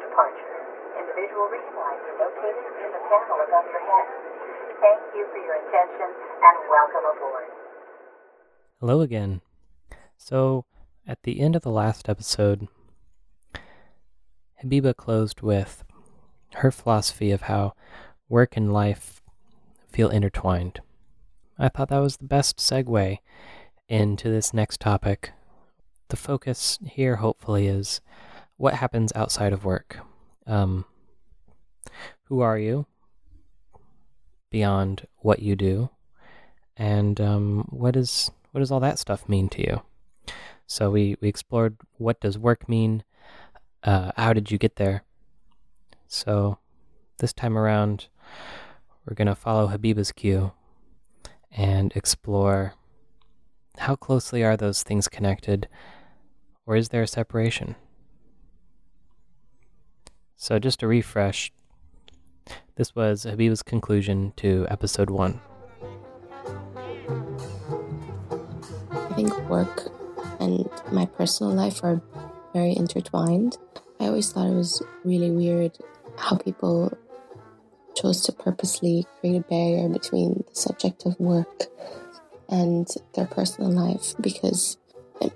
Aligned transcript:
departure. 0.00 0.54
Individual 0.98 1.46
reading 1.50 1.76
lights 1.76 2.06
are 2.06 2.18
located 2.22 2.66
in 2.82 2.90
the 2.94 3.02
panel 3.10 3.38
above 3.42 3.66
your 3.70 3.82
head. 3.82 4.06
Thank 4.78 5.02
you 5.14 5.24
for 5.30 5.40
your 5.42 5.56
attention 5.58 6.08
and 6.08 6.56
welcome 6.70 7.04
aboard. 7.16 7.48
Hello 8.80 9.00
again. 9.00 9.40
So, 10.16 10.64
at 11.06 11.22
the 11.22 11.40
end 11.40 11.56
of 11.56 11.62
the 11.62 11.70
last 11.70 12.08
episode, 12.08 12.68
Habiba 14.62 14.94
closed 14.96 15.42
with 15.42 15.84
her 16.54 16.70
philosophy 16.70 17.30
of 17.30 17.42
how 17.42 17.74
work 18.28 18.56
and 18.56 18.72
life 18.72 19.20
feel 19.90 20.10
intertwined. 20.10 20.80
I 21.58 21.68
thought 21.68 21.88
that 21.88 21.98
was 21.98 22.18
the 22.18 22.24
best 22.24 22.58
segue 22.58 23.18
into 23.88 24.28
this 24.28 24.54
next 24.54 24.80
topic. 24.80 25.32
The 26.08 26.16
focus 26.16 26.78
here, 26.84 27.16
hopefully, 27.16 27.66
is 27.66 28.00
what 28.58 28.74
happens 28.74 29.12
outside 29.14 29.54
of 29.54 29.64
work. 29.64 30.00
Um, 30.46 30.84
who 32.24 32.40
are 32.40 32.58
you 32.58 32.86
beyond 34.50 35.06
what 35.18 35.38
you 35.38 35.56
do, 35.56 35.90
and 36.76 37.18
um, 37.20 37.66
what 37.70 37.96
is 37.96 38.30
what 38.50 38.60
does 38.60 38.70
all 38.70 38.80
that 38.80 38.98
stuff 38.98 39.28
mean 39.28 39.48
to 39.50 39.62
you? 39.62 39.82
So 40.66 40.90
we 40.90 41.16
we 41.20 41.28
explored 41.28 41.76
what 41.96 42.20
does 42.20 42.36
work 42.36 42.68
mean, 42.68 43.04
uh, 43.82 44.12
how 44.16 44.34
did 44.34 44.50
you 44.50 44.58
get 44.58 44.76
there. 44.76 45.04
So 46.06 46.58
this 47.18 47.32
time 47.32 47.56
around, 47.56 48.08
we're 49.06 49.14
gonna 49.14 49.34
follow 49.34 49.68
Habiba's 49.68 50.12
cue 50.12 50.52
and 51.50 51.92
explore 51.94 52.74
how 53.78 53.94
closely 53.94 54.42
are 54.42 54.56
those 54.56 54.82
things 54.82 55.08
connected, 55.08 55.68
or 56.66 56.76
is 56.76 56.88
there 56.88 57.02
a 57.02 57.06
separation? 57.06 57.76
So, 60.40 60.60
just 60.60 60.78
to 60.80 60.86
refresh, 60.86 61.50
this 62.76 62.94
was 62.94 63.24
Habiba's 63.24 63.64
conclusion 63.64 64.32
to 64.36 64.68
episode 64.70 65.10
one. 65.10 65.40
I 68.92 69.14
think 69.16 69.36
work 69.50 69.90
and 70.38 70.70
my 70.92 71.06
personal 71.06 71.52
life 71.52 71.82
are 71.82 72.00
very 72.54 72.76
intertwined. 72.76 73.58
I 73.98 74.06
always 74.06 74.30
thought 74.30 74.46
it 74.46 74.54
was 74.54 74.80
really 75.02 75.32
weird 75.32 75.76
how 76.16 76.36
people 76.36 76.96
chose 77.96 78.22
to 78.26 78.32
purposely 78.32 79.08
create 79.18 79.38
a 79.38 79.40
barrier 79.40 79.88
between 79.88 80.44
the 80.48 80.54
subject 80.54 81.04
of 81.04 81.18
work 81.18 81.64
and 82.48 82.86
their 83.14 83.26
personal 83.26 83.72
life 83.72 84.14
because 84.20 84.78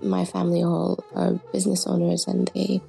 my 0.01 0.23
family 0.23 0.63
all 0.63 1.03
are 1.13 1.33
business 1.51 1.85
owners 1.85 2.25
and 2.25 2.49
they 2.55 2.81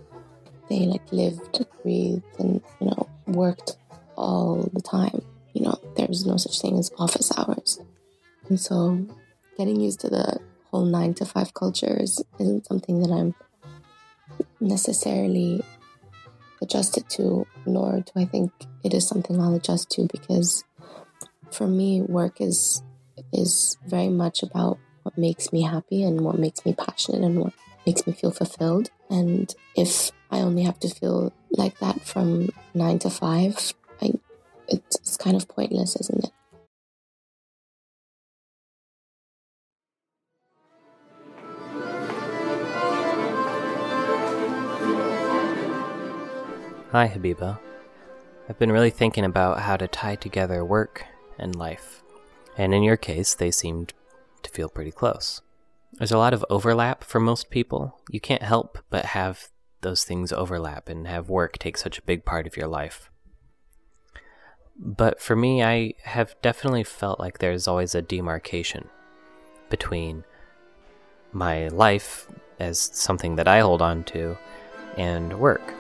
they 0.69 0.81
like 0.87 1.11
lived, 1.13 1.65
breathed, 1.83 2.23
and 2.39 2.61
you 2.81 2.87
know 2.87 3.09
worked 3.27 3.77
all 4.17 4.69
the 4.73 4.83
time. 4.83 5.23
You 5.53 5.63
know, 5.63 5.79
there's 5.97 6.27
no 6.27 6.37
such 6.37 6.61
thing 6.61 6.79
as 6.79 6.91
office 6.99 7.31
hours, 7.37 7.81
and 8.49 8.59
so 8.59 9.07
getting 9.57 9.81
used 9.81 10.01
to 10.01 10.09
the 10.09 10.39
whole 10.71 10.85
nine 10.85 11.15
to 11.15 11.25
five 11.25 11.55
culture 11.55 11.97
is, 12.01 12.23
isn't 12.41 12.67
something 12.67 13.01
that 13.03 13.11
I'm 13.13 13.35
necessarily 14.61 15.63
adjusted 16.61 17.09
to, 17.11 17.47
nor 17.67 18.01
do 18.01 18.13
I 18.17 18.25
think 18.25 18.51
it 18.83 18.95
is 18.95 19.07
something 19.07 19.41
I'll 19.41 19.55
adjust 19.55 19.91
to 19.93 20.09
because 20.11 20.65
for 21.53 21.67
me, 21.67 22.03
work 22.03 22.41
is 22.41 22.83
is 23.33 23.77
very 23.87 24.09
much 24.09 24.43
about 24.43 24.79
what 25.03 25.17
makes 25.17 25.53
me 25.53 25.63
happy 25.63 26.03
and 26.03 26.21
what 26.23 26.39
makes 26.39 26.65
me 26.65 26.75
passionate 26.75 27.23
and 27.23 27.39
what 27.41 27.53
makes 27.87 28.07
me 28.07 28.13
feel 28.13 28.31
fulfilled. 28.31 28.91
And 29.15 29.55
if 29.77 30.11
I 30.33 30.41
only 30.41 30.65
have 30.65 30.81
to 30.81 30.89
feel 30.89 31.33
like 31.53 31.79
that 31.79 32.01
from 32.01 32.49
nine 32.75 32.99
to 32.99 33.11
five, 33.11 33.73
I, 34.03 34.11
it's 34.67 35.17
kind 35.19 35.37
of 35.37 35.47
pointless, 35.47 35.95
isn't 35.95 36.25
it? 36.25 36.33
Hi, 46.91 47.07
Habiba. 47.07 47.61
I've 48.49 48.59
been 48.59 48.73
really 48.73 48.91
thinking 48.91 49.25
about 49.25 49.61
how 49.61 49.77
to 49.77 49.87
tie 49.87 50.17
together 50.17 50.65
work 50.65 51.05
and 51.39 51.55
life. 51.55 52.03
And 52.59 52.75
in 52.75 52.83
your 52.83 52.97
case, 52.97 53.35
they 53.35 53.53
seemed 53.53 53.95
to 54.43 54.51
feel 54.51 54.69
pretty 54.69 54.91
close. 54.91 55.41
There's 55.99 56.13
a 56.13 56.19
lot 56.19 56.35
of 56.35 56.45
overlap 56.51 57.05
for 57.05 57.21
most 57.21 57.51
people. 57.51 58.01
You 58.11 58.21
can't 58.21 58.43
help 58.43 58.79
but 58.91 59.07
have 59.07 59.49
those 59.83 60.05
things 60.05 60.33
overlap 60.33 60.89
and 60.89 61.07
have 61.07 61.29
work 61.29 61.59
take 61.59 61.77
such 61.77 61.99
a 61.99 62.03
big 62.03 62.25
part 62.25 62.47
of 62.47 62.57
your 62.57 62.67
life. 62.67 63.11
But 64.77 65.21
for 65.21 65.37
me, 65.37 65.63
I 65.63 65.95
have 66.03 66.35
definitely 66.43 66.83
felt 66.83 67.21
like 67.21 67.39
there's 67.39 67.69
always 67.69 67.95
a 67.95 68.03
demarcation 68.03 68.89
between 69.71 70.25
my 71.33 71.69
life 71.69 72.27
as 72.59 72.79
something 72.79 73.37
that 73.37 73.47
I 73.47 73.61
hold 73.61 73.83
on 73.83 74.05
to 74.05 74.37
and 74.97 75.39
work. 75.39 75.75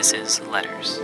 This 0.00 0.14
is 0.14 0.40
Letters. 0.46 0.98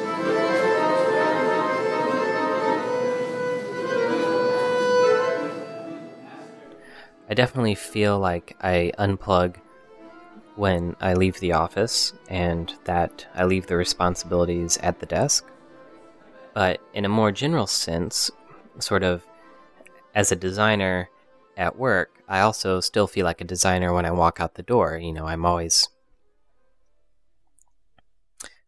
I 7.28 7.34
definitely 7.34 7.74
feel 7.74 8.18
like 8.18 8.56
I 8.62 8.92
unplug 8.98 9.56
when 10.54 10.96
I 10.98 11.12
leave 11.12 11.38
the 11.40 11.52
office 11.52 12.14
and 12.30 12.72
that 12.84 13.26
I 13.34 13.44
leave 13.44 13.66
the 13.66 13.76
responsibilities 13.76 14.78
at 14.78 15.00
the 15.00 15.04
desk. 15.04 15.44
But 16.54 16.80
in 16.94 17.04
a 17.04 17.10
more 17.10 17.32
general 17.32 17.66
sense, 17.66 18.30
sort 18.78 19.02
of 19.02 19.26
as 20.14 20.32
a 20.32 20.36
designer 20.36 21.10
at 21.58 21.76
work, 21.76 22.22
I 22.26 22.40
also 22.40 22.80
still 22.80 23.06
feel 23.06 23.26
like 23.26 23.42
a 23.42 23.44
designer 23.44 23.92
when 23.92 24.06
I 24.06 24.12
walk 24.12 24.40
out 24.40 24.54
the 24.54 24.62
door. 24.62 24.96
You 24.96 25.12
know, 25.12 25.26
I'm 25.26 25.44
always 25.44 25.90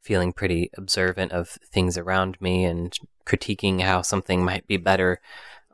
feeling 0.08 0.32
pretty 0.32 0.70
observant 0.74 1.32
of 1.32 1.50
things 1.70 1.98
around 1.98 2.40
me 2.40 2.64
and 2.64 2.96
critiquing 3.26 3.82
how 3.82 4.00
something 4.00 4.42
might 4.42 4.66
be 4.66 4.78
better 4.78 5.20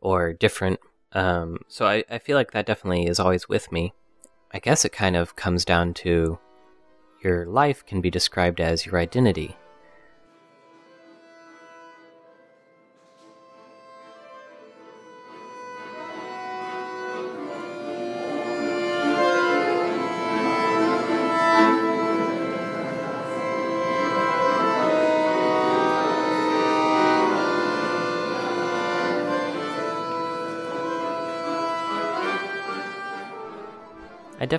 or 0.01 0.33
different. 0.33 0.81
Um, 1.13 1.59
so 1.69 1.87
I, 1.87 2.03
I 2.11 2.19
feel 2.19 2.37
like 2.37 2.51
that 2.51 2.67
definitely 2.67 3.07
is 3.07 3.21
always 3.21 3.49
with 3.49 3.71
me. 3.71 3.93
I 4.53 4.59
guess 4.59 4.85
it 4.85 4.91
kind 4.91 5.15
of 5.15 5.37
comes 5.37 5.65
down 5.65 5.95
to 6.03 6.37
your 7.23 7.47
life 7.47 7.87
can 7.87 8.01
be 8.01 8.11
described 8.11 8.61
as 8.61 8.85
your 8.85 8.99
identity. 8.99 9.57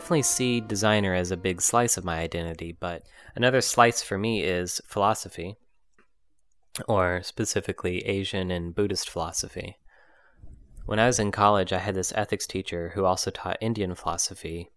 Definitely 0.05 0.21
see 0.21 0.61
designer 0.61 1.15
as 1.15 1.31
a 1.31 1.35
big 1.35 1.59
slice 1.59 1.97
of 1.97 2.05
my 2.05 2.19
identity, 2.19 2.71
but 2.79 3.01
another 3.35 3.59
slice 3.59 4.03
for 4.03 4.19
me 4.19 4.43
is 4.43 4.79
philosophy, 4.85 5.55
or 6.87 7.23
specifically 7.23 8.05
Asian 8.05 8.51
and 8.51 8.75
Buddhist 8.75 9.09
philosophy. 9.09 9.77
When 10.85 10.99
I 10.99 11.07
was 11.07 11.17
in 11.17 11.31
college, 11.31 11.73
I 11.73 11.79
had 11.79 11.95
this 11.95 12.13
ethics 12.13 12.45
teacher 12.45 12.91
who 12.93 13.03
also 13.03 13.31
taught 13.31 13.57
Indian 13.59 13.95
philosophy. 13.95 14.69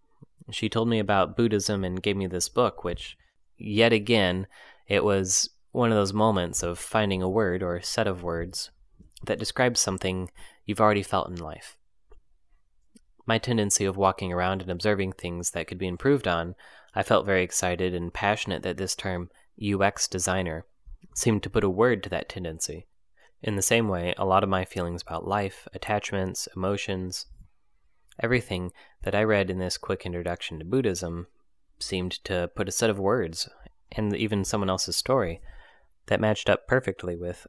She 0.49 0.67
told 0.67 0.89
me 0.89 0.97
about 0.97 1.37
Buddhism 1.37 1.83
and 1.83 2.01
gave 2.01 2.17
me 2.17 2.25
this 2.25 2.49
book, 2.49 2.83
which, 2.83 3.15
yet 3.55 3.93
again, 3.93 4.47
it 4.87 5.03
was 5.03 5.51
one 5.73 5.91
of 5.91 5.95
those 5.95 6.11
moments 6.11 6.63
of 6.63 6.79
finding 6.79 7.21
a 7.21 7.29
word 7.29 7.61
or 7.61 7.75
a 7.75 7.83
set 7.83 8.07
of 8.07 8.23
words 8.23 8.71
that 9.25 9.37
describes 9.37 9.79
something 9.79 10.31
you've 10.65 10.81
already 10.81 11.03
felt 11.03 11.29
in 11.29 11.35
life 11.35 11.77
my 13.29 13.37
tendency 13.37 13.85
of 13.85 13.95
walking 13.95 14.33
around 14.33 14.61
and 14.63 14.71
observing 14.71 15.13
things 15.13 15.51
that 15.51 15.67
could 15.67 15.77
be 15.77 15.87
improved 15.87 16.27
on, 16.27 16.55
I 16.95 17.03
felt 17.03 17.27
very 17.27 17.43
excited 17.43 17.93
and 17.93 18.11
passionate 18.11 18.63
that 18.63 18.77
this 18.77 18.95
term, 18.95 19.29
UX 19.63 20.07
designer, 20.07 20.65
seemed 21.13 21.43
to 21.43 21.49
put 21.49 21.63
a 21.63 21.69
word 21.69 22.01
to 22.03 22.09
that 22.09 22.27
tendency. 22.27 22.87
In 23.43 23.55
the 23.55 23.61
same 23.61 23.87
way, 23.87 24.15
a 24.17 24.25
lot 24.25 24.43
of 24.43 24.49
my 24.49 24.65
feelings 24.65 25.03
about 25.03 25.27
life, 25.27 25.67
attachments, 25.75 26.47
emotions, 26.55 27.27
everything 28.19 28.71
that 29.03 29.13
I 29.13 29.23
read 29.23 29.51
in 29.51 29.59
this 29.59 29.77
quick 29.77 30.07
introduction 30.07 30.57
to 30.57 30.65
Buddhism 30.65 31.27
seemed 31.77 32.23
to 32.25 32.49
put 32.55 32.67
a 32.67 32.71
set 32.71 32.89
of 32.89 32.99
words, 32.99 33.47
and 33.91 34.15
even 34.15 34.43
someone 34.43 34.71
else's 34.71 34.95
story, 34.95 35.39
that 36.07 36.19
matched 36.19 36.49
up 36.49 36.67
perfectly 36.67 37.15
with 37.15 37.45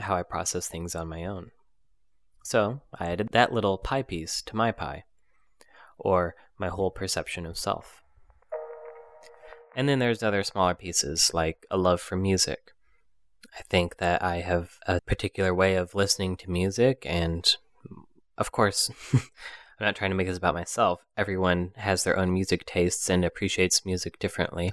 how 0.00 0.14
I 0.14 0.22
process 0.24 0.68
things 0.68 0.94
on 0.94 1.08
my 1.08 1.24
own. 1.24 1.52
So 2.44 2.82
I 3.00 3.06
added 3.06 3.30
that 3.32 3.54
little 3.54 3.78
pie 3.78 4.02
piece 4.02 4.42
to 4.42 4.56
my 4.56 4.72
pie, 4.72 5.04
or 6.02 6.34
my 6.58 6.68
whole 6.68 6.90
perception 6.90 7.46
of 7.46 7.56
self. 7.56 8.02
And 9.74 9.88
then 9.88 9.98
there's 9.98 10.22
other 10.22 10.42
smaller 10.42 10.74
pieces, 10.74 11.30
like 11.32 11.64
a 11.70 11.78
love 11.78 12.00
for 12.00 12.16
music. 12.16 12.72
I 13.58 13.62
think 13.62 13.96
that 13.98 14.22
I 14.22 14.40
have 14.40 14.78
a 14.86 15.00
particular 15.00 15.54
way 15.54 15.76
of 15.76 15.94
listening 15.94 16.36
to 16.38 16.50
music, 16.50 17.04
and 17.06 17.50
of 18.36 18.52
course, 18.52 18.90
I'm 19.14 19.86
not 19.86 19.96
trying 19.96 20.10
to 20.10 20.16
make 20.16 20.26
this 20.26 20.38
about 20.38 20.54
myself. 20.54 21.00
Everyone 21.16 21.72
has 21.76 22.04
their 22.04 22.18
own 22.18 22.32
music 22.32 22.64
tastes 22.66 23.08
and 23.08 23.24
appreciates 23.24 23.86
music 23.86 24.18
differently. 24.18 24.72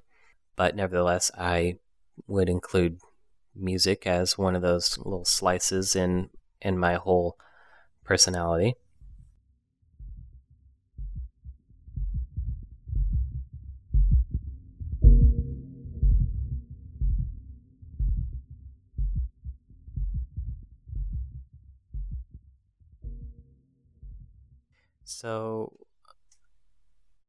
But 0.55 0.75
nevertheless, 0.75 1.31
I 1.37 1.75
would 2.27 2.49
include 2.49 2.99
music 3.55 4.05
as 4.05 4.37
one 4.37 4.55
of 4.55 4.61
those 4.61 4.97
little 4.97 5.25
slices 5.25 5.95
in 5.95 6.29
in 6.61 6.77
my 6.77 6.95
whole 6.95 7.37
personality. 8.03 8.75
So, 25.21 25.73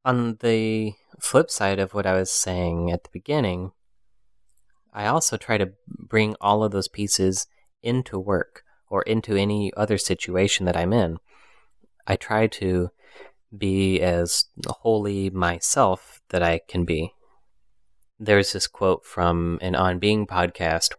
on 0.04 0.36
the 0.38 0.92
flip 1.18 1.50
side 1.50 1.80
of 1.80 1.92
what 1.92 2.06
I 2.06 2.14
was 2.14 2.30
saying 2.30 2.92
at 2.92 3.02
the 3.02 3.10
beginning, 3.12 3.72
I 4.94 5.08
also 5.08 5.36
try 5.36 5.58
to 5.58 5.72
bring 5.88 6.36
all 6.40 6.62
of 6.62 6.70
those 6.70 6.86
pieces 6.86 7.48
into 7.82 8.16
work 8.16 8.62
or 8.88 9.02
into 9.02 9.34
any 9.34 9.72
other 9.76 9.98
situation 9.98 10.66
that 10.66 10.76
I'm 10.76 10.92
in. 10.92 11.18
I 12.06 12.14
try 12.14 12.46
to 12.62 12.90
be 13.58 14.00
as 14.00 14.44
wholly 14.68 15.28
myself 15.28 16.20
that 16.28 16.44
I 16.44 16.60
can 16.68 16.84
be. 16.84 17.14
There's 18.20 18.52
this 18.52 18.68
quote 18.68 19.04
from 19.04 19.58
an 19.60 19.74
On 19.74 19.98
Being 19.98 20.28
podcast. 20.28 20.90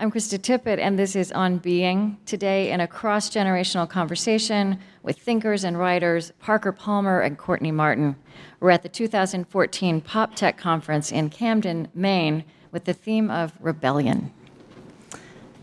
I'm 0.00 0.10
Krista 0.10 0.38
Tippett, 0.38 0.78
and 0.78 0.98
this 0.98 1.14
is 1.14 1.30
On 1.30 1.58
Being. 1.58 2.16
Today, 2.24 2.70
in 2.70 2.80
a 2.80 2.86
cross 2.86 3.28
generational 3.28 3.86
conversation 3.86 4.78
with 5.02 5.18
thinkers 5.18 5.62
and 5.62 5.78
writers 5.78 6.32
Parker 6.40 6.72
Palmer 6.72 7.20
and 7.20 7.36
Courtney 7.36 7.70
Martin. 7.70 8.16
We're 8.60 8.70
at 8.70 8.82
the 8.82 8.88
2014 8.88 10.00
Pop 10.00 10.34
Tech 10.34 10.56
Conference 10.56 11.12
in 11.12 11.28
Camden, 11.28 11.88
Maine, 11.94 12.44
with 12.72 12.86
the 12.86 12.94
theme 12.94 13.30
of 13.30 13.52
rebellion. 13.60 14.32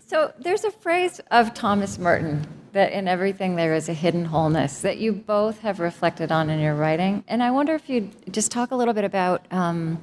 So 0.06 0.32
there's 0.38 0.64
a 0.64 0.72
phrase 0.72 1.20
of 1.32 1.56
Thomas 1.56 1.98
Merton 1.98 2.46
that 2.74 2.92
in 2.92 3.08
everything 3.08 3.56
there 3.56 3.74
is 3.74 3.90
a 3.90 3.94
hidden 3.94 4.26
wholeness 4.26 4.82
that 4.82 5.00
you 5.00 5.14
both 5.14 5.62
have 5.62 5.80
reflected 5.80 6.32
on 6.32 6.52
in 6.52 6.60
your 6.60 6.76
writing. 6.76 7.24
And 7.28 7.42
I 7.42 7.50
wonder 7.50 7.74
if 7.74 7.90
you'd 7.90 8.32
just 8.32 8.52
talk 8.52 8.70
a 8.70 8.76
little 8.76 8.94
bit 8.94 9.04
about 9.04 9.48
um, 9.50 10.00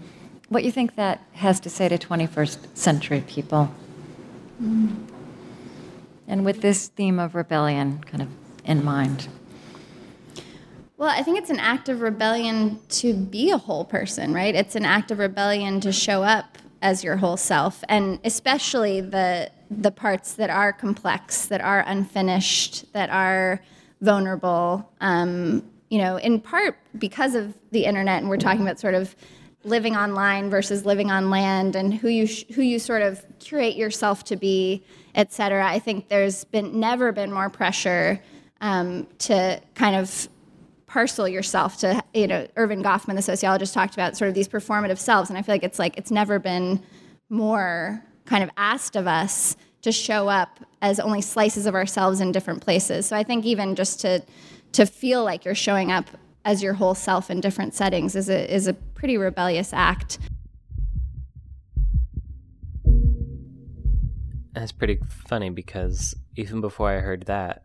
what 0.49 0.65
you 0.65 0.73
think 0.73 0.97
that 0.97 1.21
has 1.35 1.61
to 1.61 1.71
say 1.71 1.89
to 1.89 1.97
21st 1.97 2.77
century 2.77 3.23
people. 3.29 3.73
And 6.27 6.45
with 6.45 6.61
this 6.63 6.89
theme 6.89 7.19
of 7.19 7.35
rebellion 7.35 7.99
kind 8.07 8.23
of 8.23 8.29
in 8.65 8.85
mind. 8.85 9.29
Well, 10.97 11.11
I 11.11 11.23
think 11.23 11.39
it's 11.39 11.51
an 11.51 11.59
act 11.59 11.89
of 11.89 12.01
rebellion 12.01 12.79
to 12.89 13.15
be 13.15 13.51
a 13.51 13.59
whole 13.59 13.85
person, 13.85 14.33
right? 14.33 14.55
It's 14.55 14.77
an 14.77 14.85
act 14.85 15.11
of 15.11 15.19
rebellion 15.19 15.81
to 15.81 15.93
show 15.93 16.23
up 16.23 16.57
as 16.81 17.03
your 17.03 17.17
whole 17.17 17.37
self, 17.37 17.83
and 17.89 18.21
especially 18.25 19.01
the 19.01 19.51
the 19.71 19.91
parts 19.91 20.35
that 20.35 20.51
are 20.51 20.73
complex, 20.73 21.47
that 21.47 21.61
are 21.61 21.83
unfinished, 21.87 22.93
that 22.93 23.11
are 23.11 23.61
vulnerable. 24.01 24.89
Um, 25.01 25.65
you 25.89 25.99
know, 25.99 26.17
in 26.17 26.41
part 26.41 26.79
because 26.99 27.35
of 27.35 27.55
the 27.71 27.85
internet, 27.85 28.21
and 28.21 28.29
we're 28.29 28.37
talking 28.37 28.63
about 28.63 28.79
sort 28.79 28.95
of 28.95 29.17
living 29.65 29.97
online 29.97 30.51
versus 30.51 30.85
living 30.85 31.11
on 31.11 31.31
land, 31.31 31.77
and 31.77 31.93
who 31.93 32.09
you 32.09 32.27
sh- 32.27 32.45
who 32.55 32.63
you 32.63 32.79
sort 32.79 33.03
of 33.03 33.25
curate 33.39 33.77
yourself 33.77 34.25
to 34.25 34.37
be, 34.37 34.83
et 35.15 35.33
cetera. 35.33 35.67
I 35.67 35.79
think 35.79 36.09
there's 36.09 36.45
been 36.45 36.79
never 36.79 37.13
been 37.13 37.33
more 37.33 37.51
pressure 37.51 38.21
um, 38.61 39.07
to 39.19 39.61
kind 39.75 39.97
of 39.97 40.29
parcel 40.87 41.27
yourself 41.27 41.79
to 41.79 42.03
you 42.15 42.27
know 42.27 42.47
Erving 42.57 42.83
Goffman 42.83 43.17
the 43.17 43.23
sociologist 43.23 43.75
talked 43.75 43.95
about 43.95 44.17
sort 44.17 44.29
of 44.29 44.35
these 44.35 44.47
performative 44.47 44.99
selves 44.99 45.29
and 45.29 45.37
I 45.37 45.43
feel 45.43 45.55
like 45.55 45.65
it's 45.65 45.79
like 45.79 45.99
it's 45.99 46.13
never 46.13 46.39
been 46.39 46.81
more 47.29 48.01
kind 48.27 48.45
of 48.45 48.51
asked 48.57 48.95
of 48.95 49.09
us 49.09 49.57
to 49.83 49.91
show 49.91 50.29
up 50.29 50.61
as 50.81 51.01
only 51.01 51.21
slices 51.21 51.67
of 51.67 51.75
ourselves 51.75 52.21
in 52.21 52.33
different 52.33 52.63
places. 52.63 53.07
So 53.07 53.17
I 53.17 53.23
think 53.23 53.45
even 53.45 53.75
just 53.75 54.01
to 54.01 54.23
to 54.73 54.87
feel 54.87 55.25
like 55.25 55.45
you're 55.45 55.55
showing 55.55 55.91
up 55.91 56.07
as 56.45 56.63
your 56.63 56.75
whole 56.75 56.95
self 56.95 57.31
in 57.31 57.41
different 57.41 57.75
settings 57.75 58.15
is 58.15 58.29
a 58.29 58.53
is 58.53 58.67
a 58.67 58.75
pretty 58.75 59.17
rebellious 59.17 59.73
act. 59.73 60.19
That's 64.53 64.73
pretty 64.73 65.01
funny 65.27 65.51
because 65.51 66.15
even 66.37 66.61
before 66.61 66.91
I 66.91 67.01
heard 67.01 67.27
that, 67.27 67.65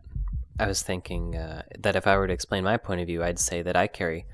I 0.58 0.66
was 0.66 0.82
thinking 0.82 1.36
uh, 1.36 1.62
that 1.78 1.94
if 1.96 2.06
I 2.06 2.16
were 2.16 2.26
to 2.26 2.32
explain 2.32 2.64
my 2.64 2.76
point 2.76 3.00
of 3.00 3.06
view, 3.06 3.22
I'd 3.22 3.38
say 3.38 3.62
that 3.62 3.76
I 3.76 3.86
carry 3.86 4.26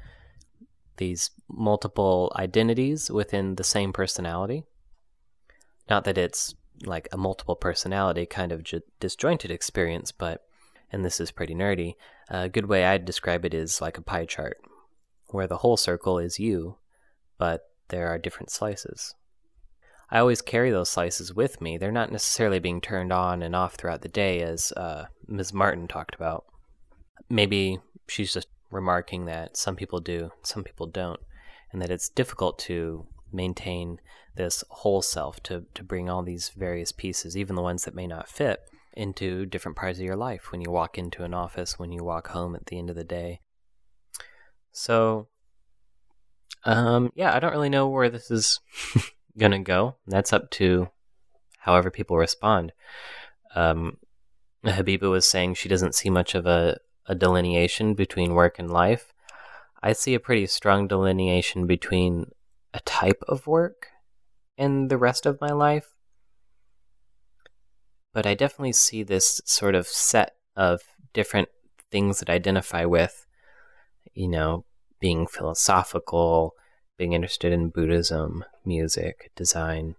these 0.97 1.31
multiple 1.49 2.33
identities 2.37 3.11
within 3.11 3.57
the 3.57 3.65
same 3.65 3.93
personality. 3.93 4.65
Not 5.89 6.05
that 6.05 6.17
it's 6.19 6.55
like 6.85 7.09
a 7.13 7.17
multiple 7.17 7.57
personality 7.57 8.27
kind 8.27 8.53
of 8.53 8.65
j- 8.65 8.83
disjointed 9.01 9.51
experience, 9.51 10.11
but, 10.11 10.46
and 10.93 11.05
this 11.05 11.21
is 11.21 11.31
pretty 11.31 11.55
nerdy, 11.55 11.95
a 12.29 12.49
good 12.49 12.67
way 12.67 12.85
I'd 12.85 13.05
describe 13.05 13.45
it 13.45 13.55
is 13.55 13.81
like 13.81 13.99
a 13.99 14.03
pie 14.03 14.25
chart, 14.25 14.59
where 15.29 15.47
the 15.47 15.59
whole 15.59 15.77
circle 15.77 16.19
is 16.19 16.39
you, 16.39 16.77
but 17.39 17.63
there 17.89 18.09
are 18.09 18.19
different 18.19 18.51
slices. 18.51 19.15
I 20.11 20.19
always 20.19 20.41
carry 20.41 20.71
those 20.71 20.91
slices 20.91 21.35
with 21.35 21.61
me. 21.61 21.79
They're 21.79 21.91
not 21.91 22.13
necessarily 22.13 22.61
being 22.61 22.81
turned 22.81 23.13
on 23.13 23.43
and 23.43 23.57
off 23.57 23.75
throughout 23.75 24.03
the 24.03 24.09
day, 24.09 24.41
as 24.41 24.73
uh, 24.73 25.07
Ms. 25.27 25.53
Martin 25.53 25.89
talked 25.89 26.15
about. 26.15 26.45
Maybe 27.29 27.81
she's 28.07 28.33
just 28.33 28.47
remarking 28.71 29.25
that 29.25 29.57
some 29.57 29.75
people 29.75 30.01
do, 30.01 30.31
some 30.43 30.63
people 30.63 30.87
don't, 30.87 31.19
and 31.73 31.83
that 31.83 31.91
it's 31.91 32.09
difficult 32.09 32.59
to 32.61 33.07
maintain 33.33 33.99
this 34.37 34.63
whole 34.69 35.03
self 35.03 35.43
to, 35.43 35.65
to 35.75 35.83
bring 35.83 36.09
all 36.09 36.23
these 36.23 36.51
various 36.51 36.93
pieces, 36.93 37.37
even 37.37 37.57
the 37.57 37.63
ones 37.63 37.85
that 37.85 37.95
may 37.95 38.07
not 38.07 38.29
fit, 38.29 38.61
into 38.97 39.47
different 39.47 39.77
parts 39.77 39.99
of 39.99 40.05
your 40.05 40.17
life 40.17 40.51
when 40.51 40.61
you 40.61 40.71
walk 40.71 40.99
into 40.99 41.23
an 41.23 41.35
office, 41.35 41.79
when 41.79 41.93
you 41.93 42.03
walk 42.03 42.29
home 42.29 42.57
at 42.57 42.67
the 42.67 42.79
end 42.79 42.91
of 42.91 42.97
the 42.97 43.05
day. 43.05 43.41
So, 44.73 45.29
um, 46.65 47.13
yeah, 47.15 47.35
I 47.35 47.39
don't 47.39 47.53
really 47.53 47.69
know 47.69 47.89
where 47.89 48.09
this 48.09 48.31
is 48.31 48.61
gonna 49.39 49.61
go. 49.61 49.97
That's 50.07 50.33
up 50.33 50.51
to 50.53 50.89
however 51.59 51.91
people 51.91 52.17
respond. 52.17 52.73
Um, 53.55 53.99
Habiba 54.65 55.11
was 55.11 55.27
saying 55.27 55.55
she 55.55 55.69
doesn't 55.69 55.95
see 55.95 56.11
much 56.11 56.35
of 56.35 56.47
a, 56.47 56.79
a 57.07 57.15
delineation 57.15 57.95
between 57.95 58.35
work 58.35 58.59
and 58.59 58.71
life. 58.71 59.13
I 59.83 59.93
see 59.93 60.15
a 60.15 60.21
pretty 60.21 60.47
strong 60.47 60.89
delineation 60.89 61.67
between 61.67 62.33
a 62.73 62.81
type 62.81 63.23
of 63.29 63.47
work 63.47 63.89
and 64.59 64.91
the 64.91 64.99
rest 64.99 65.27
of 65.27 65.41
my 65.41 65.51
life. 65.51 65.96
But 68.17 68.25
I 68.25 68.33
definitely 68.33 68.73
see 68.73 69.03
this 69.03 69.43
sort 69.45 69.75
of 69.75 69.87
set 69.87 70.37
of 70.57 70.81
different 71.13 71.51
things 71.91 72.19
that 72.19 72.31
I 72.31 72.33
identify 72.33 72.87
with, 72.87 73.27
you 74.15 74.27
know, 74.27 74.65
being 75.01 75.27
philosophical, 75.27 76.55
being 76.97 77.13
interested 77.13 77.53
in 77.53 77.69
Buddhism, 77.69 78.43
music, 78.65 79.33
design, 79.37 79.97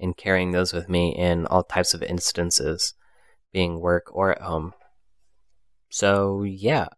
and 0.00 0.16
carrying 0.16 0.52
those 0.52 0.72
with 0.72 0.88
me 0.88 1.14
in 1.14 1.44
all 1.44 1.62
types 1.62 1.92
of 1.92 2.02
instances, 2.02 2.94
being 3.52 3.80
work 3.80 4.06
or 4.12 4.30
at 4.30 4.40
home. 4.40 4.72
So, 5.90 6.44
yeah. 6.44 6.88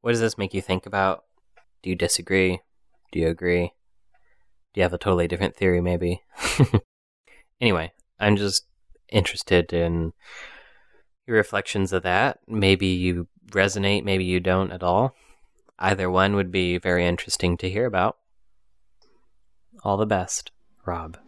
What 0.00 0.10
does 0.10 0.20
this 0.20 0.36
make 0.36 0.52
you 0.52 0.62
think 0.62 0.84
about? 0.84 1.22
Do 1.80 1.90
you 1.90 1.94
disagree? 1.94 2.58
Do 3.12 3.20
you 3.20 3.28
agree? 3.28 3.72
Do 4.74 4.80
you 4.80 4.82
have 4.82 4.94
a 4.94 4.98
totally 4.98 5.28
different 5.28 5.54
theory, 5.54 5.80
maybe? 5.80 6.22
anyway, 7.60 7.92
I'm 8.18 8.34
just 8.34 8.66
interested 9.12 9.72
in 9.72 10.12
your 11.26 11.36
reflections 11.36 11.92
of 11.92 12.02
that. 12.02 12.40
Maybe 12.48 12.86
you 12.86 13.28
resonate, 13.50 14.04
maybe 14.04 14.24
you 14.24 14.40
don't 14.40 14.72
at 14.72 14.82
all. 14.82 15.14
Either 15.78 16.10
one 16.10 16.34
would 16.34 16.50
be 16.50 16.78
very 16.78 17.06
interesting 17.06 17.56
to 17.58 17.70
hear 17.70 17.86
about. 17.86 18.16
All 19.84 19.96
the 19.96 20.06
best, 20.06 20.50
Rob. 20.86 21.18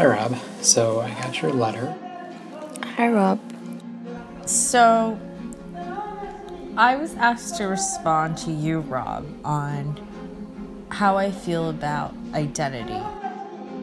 Hi, 0.00 0.06
Rob. 0.06 0.34
So 0.62 1.02
I 1.02 1.10
got 1.10 1.42
your 1.42 1.52
letter. 1.52 1.94
Hi, 2.96 3.08
Rob. 3.10 3.38
So, 4.46 5.20
I 6.74 6.96
was 6.96 7.14
asked 7.16 7.56
to 7.56 7.64
respond 7.64 8.38
to 8.38 8.50
you, 8.50 8.80
Rob, 8.80 9.26
on 9.44 10.00
how 10.88 11.18
I 11.18 11.30
feel 11.30 11.68
about 11.68 12.14
identity. 12.32 12.98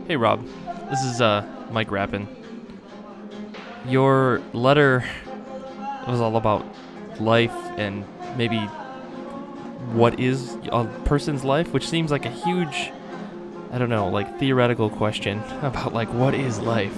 Hey, 0.07 0.15
Rob. 0.15 0.43
This 0.89 1.03
is 1.03 1.21
uh, 1.21 1.45
Mike 1.69 1.91
Rappin. 1.91 2.27
Your 3.85 4.41
letter 4.53 5.03
was 6.07 6.19
all 6.19 6.35
about 6.35 6.65
life 7.19 7.53
and 7.77 8.03
maybe 8.35 8.61
what 9.93 10.19
is 10.19 10.57
a 10.71 10.85
person's 11.05 11.43
life, 11.43 11.73
which 11.73 11.87
seems 11.87 12.09
like 12.09 12.25
a 12.25 12.31
huge, 12.31 12.91
I 13.69 13.77
don't 13.77 13.89
know, 13.89 14.07
like 14.09 14.39
theoretical 14.39 14.89
question 14.89 15.39
about 15.61 15.93
like 15.93 16.11
what 16.13 16.33
is 16.33 16.59
life. 16.59 16.93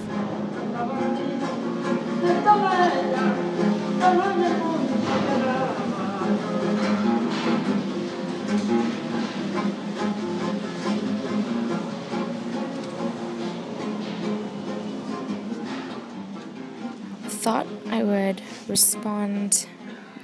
Thought 17.28 17.66
I 17.88 18.02
would 18.02 18.42
respond 18.68 19.66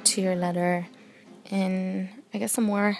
to 0.05 0.21
your 0.21 0.37
letter 0.37 0.87
in, 1.51 2.09
I 2.33 2.39
guess, 2.39 2.57
a 2.57 2.61
more 2.61 2.99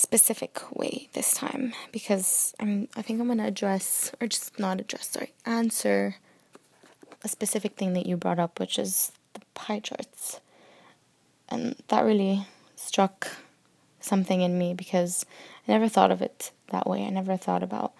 specific 0.00 0.60
way 0.74 1.08
this 1.12 1.34
time 1.34 1.74
because 1.92 2.54
I'm 2.58 2.88
I 2.96 3.02
think 3.02 3.20
I'm 3.20 3.28
gonna 3.28 3.46
address 3.46 4.12
or 4.20 4.26
just 4.26 4.58
not 4.58 4.80
address, 4.80 5.10
sorry, 5.10 5.32
answer 5.44 6.16
a 7.22 7.28
specific 7.28 7.76
thing 7.76 7.92
that 7.92 8.06
you 8.06 8.16
brought 8.16 8.38
up, 8.38 8.58
which 8.58 8.78
is 8.78 9.12
the 9.34 9.40
pie 9.54 9.80
charts. 9.80 10.40
And 11.50 11.76
that 11.88 12.04
really 12.04 12.46
struck 12.76 13.28
something 14.00 14.40
in 14.40 14.56
me 14.56 14.72
because 14.72 15.26
I 15.68 15.72
never 15.72 15.88
thought 15.88 16.10
of 16.10 16.22
it 16.22 16.50
that 16.70 16.88
way. 16.88 17.04
I 17.04 17.10
never 17.10 17.36
thought 17.36 17.62
about 17.62 17.92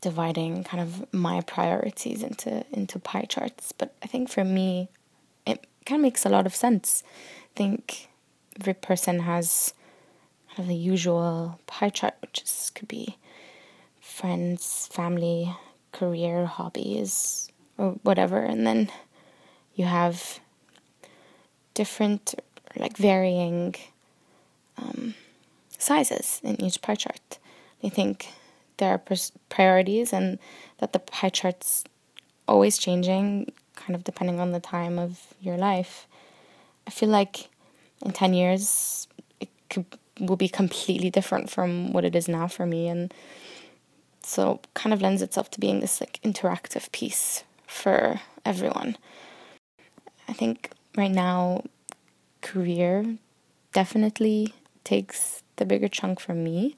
dividing 0.00 0.64
kind 0.64 0.82
of 0.82 1.12
my 1.14 1.42
priorities 1.42 2.22
into 2.24 2.64
into 2.72 2.98
pie 2.98 3.26
charts. 3.28 3.70
But 3.70 3.94
I 4.02 4.06
think 4.08 4.28
for 4.28 4.44
me 4.44 4.88
it 5.46 5.64
kind 5.86 6.00
of 6.00 6.02
makes 6.02 6.26
a 6.26 6.28
lot 6.28 6.46
of 6.46 6.56
sense. 6.56 7.04
I 7.06 7.54
think 7.54 8.08
every 8.58 8.74
person 8.74 9.20
has 9.20 9.74
of 10.58 10.68
the 10.68 10.74
usual 10.74 11.58
pie 11.66 11.90
chart, 11.90 12.14
which 12.20 12.42
is, 12.42 12.70
could 12.74 12.88
be 12.88 13.16
friends, 14.00 14.88
family, 14.92 15.54
career, 15.92 16.46
hobbies, 16.46 17.50
or 17.78 17.92
whatever. 18.02 18.38
And 18.38 18.66
then 18.66 18.90
you 19.74 19.84
have 19.84 20.40
different, 21.74 22.34
like 22.76 22.96
varying 22.96 23.74
um, 24.78 25.14
sizes 25.78 26.40
in 26.44 26.60
each 26.60 26.80
pie 26.82 26.94
chart. 26.94 27.38
I 27.82 27.88
think 27.88 28.28
there 28.78 28.90
are 28.90 29.16
priorities 29.48 30.12
and 30.12 30.38
that 30.78 30.92
the 30.92 30.98
pie 30.98 31.28
chart's 31.28 31.84
always 32.48 32.78
changing, 32.78 33.52
kind 33.76 33.94
of 33.94 34.04
depending 34.04 34.40
on 34.40 34.52
the 34.52 34.60
time 34.60 34.98
of 34.98 35.34
your 35.40 35.56
life. 35.56 36.06
I 36.86 36.90
feel 36.90 37.08
like 37.08 37.48
in 38.04 38.12
10 38.12 38.34
years, 38.34 39.08
it 39.40 39.48
could, 39.70 39.86
will 40.20 40.36
be 40.36 40.48
completely 40.48 41.10
different 41.10 41.50
from 41.50 41.92
what 41.92 42.04
it 42.04 42.14
is 42.14 42.28
now 42.28 42.46
for 42.46 42.66
me. 42.66 42.88
And 42.88 43.12
so 44.22 44.60
kind 44.74 44.92
of 44.92 45.02
lends 45.02 45.22
itself 45.22 45.50
to 45.52 45.60
being 45.60 45.80
this 45.80 46.00
like 46.00 46.20
interactive 46.22 46.90
piece 46.92 47.44
for 47.66 48.20
everyone. 48.44 48.96
I 50.28 50.32
think 50.32 50.70
right 50.96 51.10
now, 51.10 51.64
career 52.40 53.16
definitely 53.72 54.54
takes 54.84 55.42
the 55.56 55.64
bigger 55.64 55.88
chunk 55.88 56.20
for 56.20 56.34
me 56.34 56.76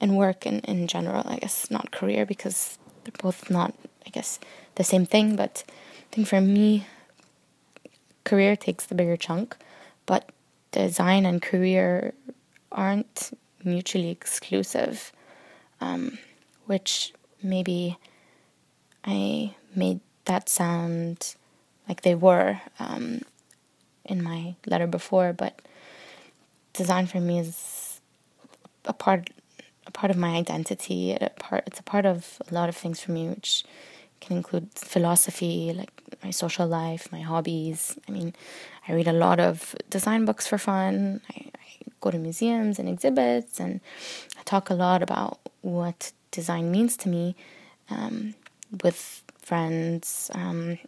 and 0.00 0.16
work 0.16 0.46
in, 0.46 0.60
in 0.60 0.86
general, 0.86 1.22
I 1.26 1.36
guess, 1.36 1.70
not 1.70 1.90
career 1.90 2.26
because 2.26 2.78
they're 3.04 3.12
both 3.22 3.50
not, 3.50 3.74
I 4.06 4.10
guess, 4.10 4.38
the 4.74 4.84
same 4.84 5.06
thing. 5.06 5.36
But 5.36 5.64
I 5.68 6.14
think 6.14 6.26
for 6.26 6.40
me, 6.40 6.86
career 8.24 8.56
takes 8.56 8.86
the 8.86 8.94
bigger 8.94 9.16
chunk, 9.16 9.56
but 10.06 10.30
design 10.72 11.24
and 11.24 11.40
career 11.40 12.12
aren't 12.74 13.36
mutually 13.62 14.10
exclusive, 14.10 15.12
um, 15.80 16.18
which 16.66 17.14
maybe 17.42 17.96
I 19.04 19.54
made 19.74 20.00
that 20.26 20.48
sound 20.48 21.34
like 21.88 22.02
they 22.02 22.14
were 22.14 22.60
um, 22.78 23.22
in 24.04 24.22
my 24.22 24.56
letter 24.66 24.86
before, 24.86 25.32
but 25.32 25.60
design 26.72 27.06
for 27.06 27.20
me 27.20 27.38
is 27.38 28.00
a 28.84 28.92
part 28.92 29.30
a 29.86 29.90
part 29.90 30.10
of 30.10 30.16
my 30.16 30.34
identity. 30.36 31.12
A 31.12 31.30
part 31.38 31.64
it's 31.66 31.80
a 31.80 31.82
part 31.82 32.06
of 32.06 32.40
a 32.50 32.54
lot 32.54 32.68
of 32.68 32.76
things 32.76 33.00
for 33.00 33.12
me, 33.12 33.28
which 33.28 33.64
can 34.20 34.36
include 34.36 34.68
philosophy, 34.74 35.72
like 35.74 35.90
my 36.22 36.30
social 36.30 36.66
life, 36.66 37.10
my 37.12 37.20
hobbies. 37.20 37.98
I 38.08 38.12
mean, 38.12 38.34
I 38.88 38.94
read 38.94 39.08
a 39.08 39.12
lot 39.12 39.40
of 39.40 39.74
design 39.90 40.24
books 40.24 40.46
for 40.46 40.58
fun. 40.58 41.20
I, 41.30 41.50
go 42.04 42.10
to 42.10 42.18
museums 42.18 42.78
and 42.78 42.88
exhibits, 42.88 43.58
and 43.58 43.80
I 44.38 44.42
talk 44.44 44.70
a 44.70 44.74
lot 44.86 45.00
about 45.02 45.38
what 45.62 46.12
design 46.30 46.70
means 46.70 46.96
to 46.98 47.08
me 47.08 47.34
um, 47.90 48.34
with 48.82 49.22
friends 49.40 50.30
um, 50.34 50.78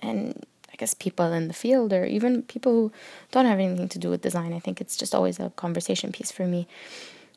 and 0.00 0.44
I 0.74 0.76
guess 0.76 0.92
people 0.92 1.32
in 1.32 1.46
the 1.46 1.54
field 1.54 1.92
or 1.92 2.04
even 2.04 2.42
people 2.42 2.72
who 2.72 2.92
don't 3.30 3.46
have 3.46 3.60
anything 3.60 3.88
to 3.90 3.98
do 3.98 4.10
with 4.10 4.22
design. 4.22 4.52
I 4.52 4.58
think 4.58 4.80
it's 4.80 4.96
just 4.96 5.14
always 5.14 5.38
a 5.38 5.50
conversation 5.50 6.10
piece 6.10 6.32
for 6.32 6.46
me. 6.46 6.66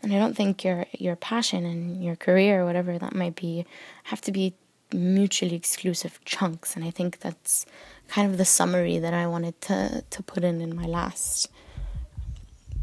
And 0.02 0.12
I 0.14 0.18
don't 0.18 0.36
think 0.36 0.64
your 0.64 0.86
your 0.92 1.16
passion 1.16 1.66
and 1.66 2.04
your 2.04 2.16
career 2.16 2.62
or 2.62 2.66
whatever 2.66 2.98
that 2.98 3.14
might 3.14 3.36
be 3.36 3.66
have 4.06 4.22
to 4.22 4.32
be 4.32 4.54
mutually 4.92 5.56
exclusive 5.56 6.20
chunks. 6.26 6.76
And 6.76 6.84
I 6.84 6.90
think 6.90 7.20
that's 7.20 7.68
kind 8.08 8.30
of 8.32 8.38
the 8.38 8.46
summary 8.46 8.98
that 8.98 9.14
I 9.14 9.28
wanted 9.28 9.60
to 9.62 10.04
to 10.10 10.24
put 10.24 10.44
in 10.44 10.62
in 10.62 10.76
my 10.76 10.86
last 10.86 11.50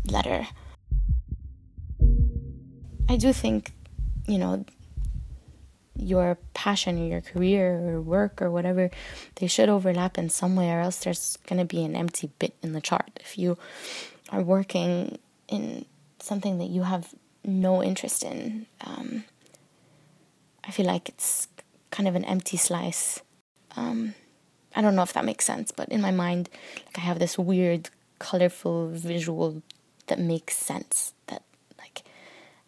letter. 0.07 0.47
I 3.09 3.17
do 3.17 3.33
think, 3.33 3.73
you 4.27 4.39
know, 4.39 4.65
your 5.97 6.39
passion 6.55 6.99
or 6.99 7.07
your 7.07 7.21
career 7.21 7.79
or 7.79 8.01
work 8.01 8.43
or 8.43 8.51
whatever, 8.51 8.91
they 9.37 9.47
should 9.47 9.69
overlap 9.69 10.19
in 10.19 10.29
some 10.29 10.57
way, 10.57 10.71
or 10.71 10.81
else 10.81 10.99
there's 10.99 11.39
going 11.47 11.59
to 11.59 11.65
be 11.65 11.85
an 11.85 11.95
empty 11.95 12.31
bit 12.39 12.55
in 12.63 12.73
the 12.73 12.81
chart. 12.81 13.11
If 13.21 13.39
you 13.39 13.57
are 14.31 14.43
working 14.43 15.19
in 15.49 15.85
something 16.19 16.59
that 16.59 16.69
you 16.69 16.83
have 16.83 17.15
no 17.45 17.83
interest 17.83 18.25
in, 18.25 18.67
um, 18.81 19.25
I 20.65 20.71
feel 20.71 20.87
like 20.87 21.09
it's 21.09 21.49
kind 21.91 22.09
of 22.09 22.17
an 22.17 22.25
empty 22.25 22.57
slice. 22.57 23.21
Um, 23.77 24.15
I 24.75 24.83
don't 24.83 24.97
know 24.97 25.03
if 25.03 25.13
that 25.13 25.25
makes 25.25 25.45
sense, 25.45 25.71
but 25.71 25.89
in 25.91 26.01
my 26.01 26.11
mind, 26.11 26.49
like 26.87 26.99
I 26.99 27.03
have 27.03 27.19
this 27.19 27.39
weird, 27.39 27.91
colorful 28.19 28.89
visual 28.89 29.63
that 30.07 30.19
makes 30.19 30.57
sense. 30.57 31.13
That 31.27 31.43
like 31.79 32.03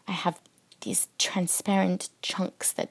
I 0.09 0.13
have 0.13 0.41
these 0.83 1.09
transparent 1.19 2.09
chunks 2.23 2.73
that 2.73 2.91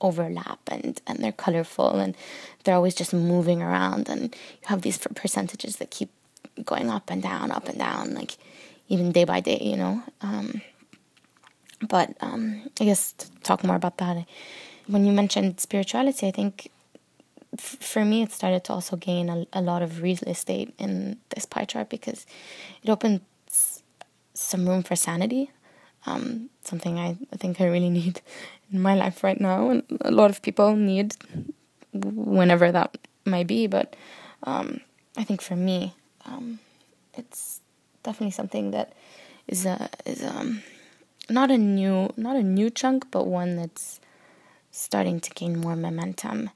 overlap 0.00 0.60
and 0.68 1.00
and 1.06 1.18
they're 1.20 1.32
colorful 1.32 1.98
and 1.98 2.16
they're 2.64 2.74
always 2.74 2.94
just 2.94 3.14
moving 3.14 3.62
around 3.62 4.08
and 4.08 4.22
you 4.34 4.66
have 4.66 4.82
these 4.82 4.98
percentages 4.98 5.76
that 5.76 5.90
keep 5.90 6.10
going 6.64 6.90
up 6.90 7.10
and 7.10 7.22
down, 7.22 7.50
up 7.50 7.68
and 7.68 7.78
down, 7.78 8.14
like 8.14 8.36
even 8.88 9.12
day 9.12 9.24
by 9.24 9.40
day, 9.40 9.58
you 9.60 9.76
know. 9.76 10.02
Um, 10.22 10.62
but 11.88 12.16
um, 12.20 12.70
I 12.80 12.84
guess 12.84 13.12
to 13.12 13.30
talk 13.42 13.62
more 13.64 13.76
about 13.76 13.98
that, 13.98 14.26
when 14.86 15.04
you 15.04 15.12
mentioned 15.12 15.60
spirituality, 15.60 16.26
I 16.26 16.30
think 16.30 16.70
for 17.56 18.04
me 18.04 18.22
it 18.22 18.32
started 18.32 18.64
to 18.64 18.72
also 18.72 18.96
gain 18.96 19.28
a, 19.28 19.46
a 19.52 19.60
lot 19.60 19.82
of 19.82 20.02
real 20.02 20.18
estate 20.26 20.74
in 20.78 21.18
this 21.34 21.46
pie 21.46 21.64
chart 21.64 21.88
because 21.88 22.26
it 22.82 22.90
opens 22.90 23.20
some 24.36 24.68
room 24.68 24.82
for 24.82 24.96
sanity, 24.96 25.50
um, 26.06 26.50
something 26.62 26.98
I, 26.98 27.16
think 27.36 27.60
I 27.60 27.66
really 27.66 27.90
need 27.90 28.20
in 28.72 28.80
my 28.80 28.94
life 28.94 29.24
right 29.24 29.40
now, 29.40 29.70
and 29.70 29.82
a 30.02 30.10
lot 30.10 30.30
of 30.30 30.42
people 30.42 30.76
need 30.76 31.16
whenever 31.92 32.70
that 32.70 32.96
might 33.24 33.46
be. 33.46 33.66
But 33.66 33.96
um, 34.42 34.80
I 35.16 35.24
think 35.24 35.40
for 35.40 35.56
me, 35.56 35.94
um, 36.26 36.58
it's 37.14 37.60
definitely 38.02 38.32
something 38.32 38.70
that 38.70 38.92
is 39.48 39.64
a 39.66 39.88
is 40.04 40.24
um 40.24 40.62
not 41.28 41.50
a 41.50 41.58
new 41.58 42.12
not 42.16 42.36
a 42.36 42.42
new 42.42 42.70
chunk, 42.70 43.10
but 43.10 43.26
one 43.26 43.56
that's 43.56 44.00
starting 44.70 45.20
to 45.20 45.30
gain 45.30 45.58
more 45.58 45.74
momentum. 45.74 46.50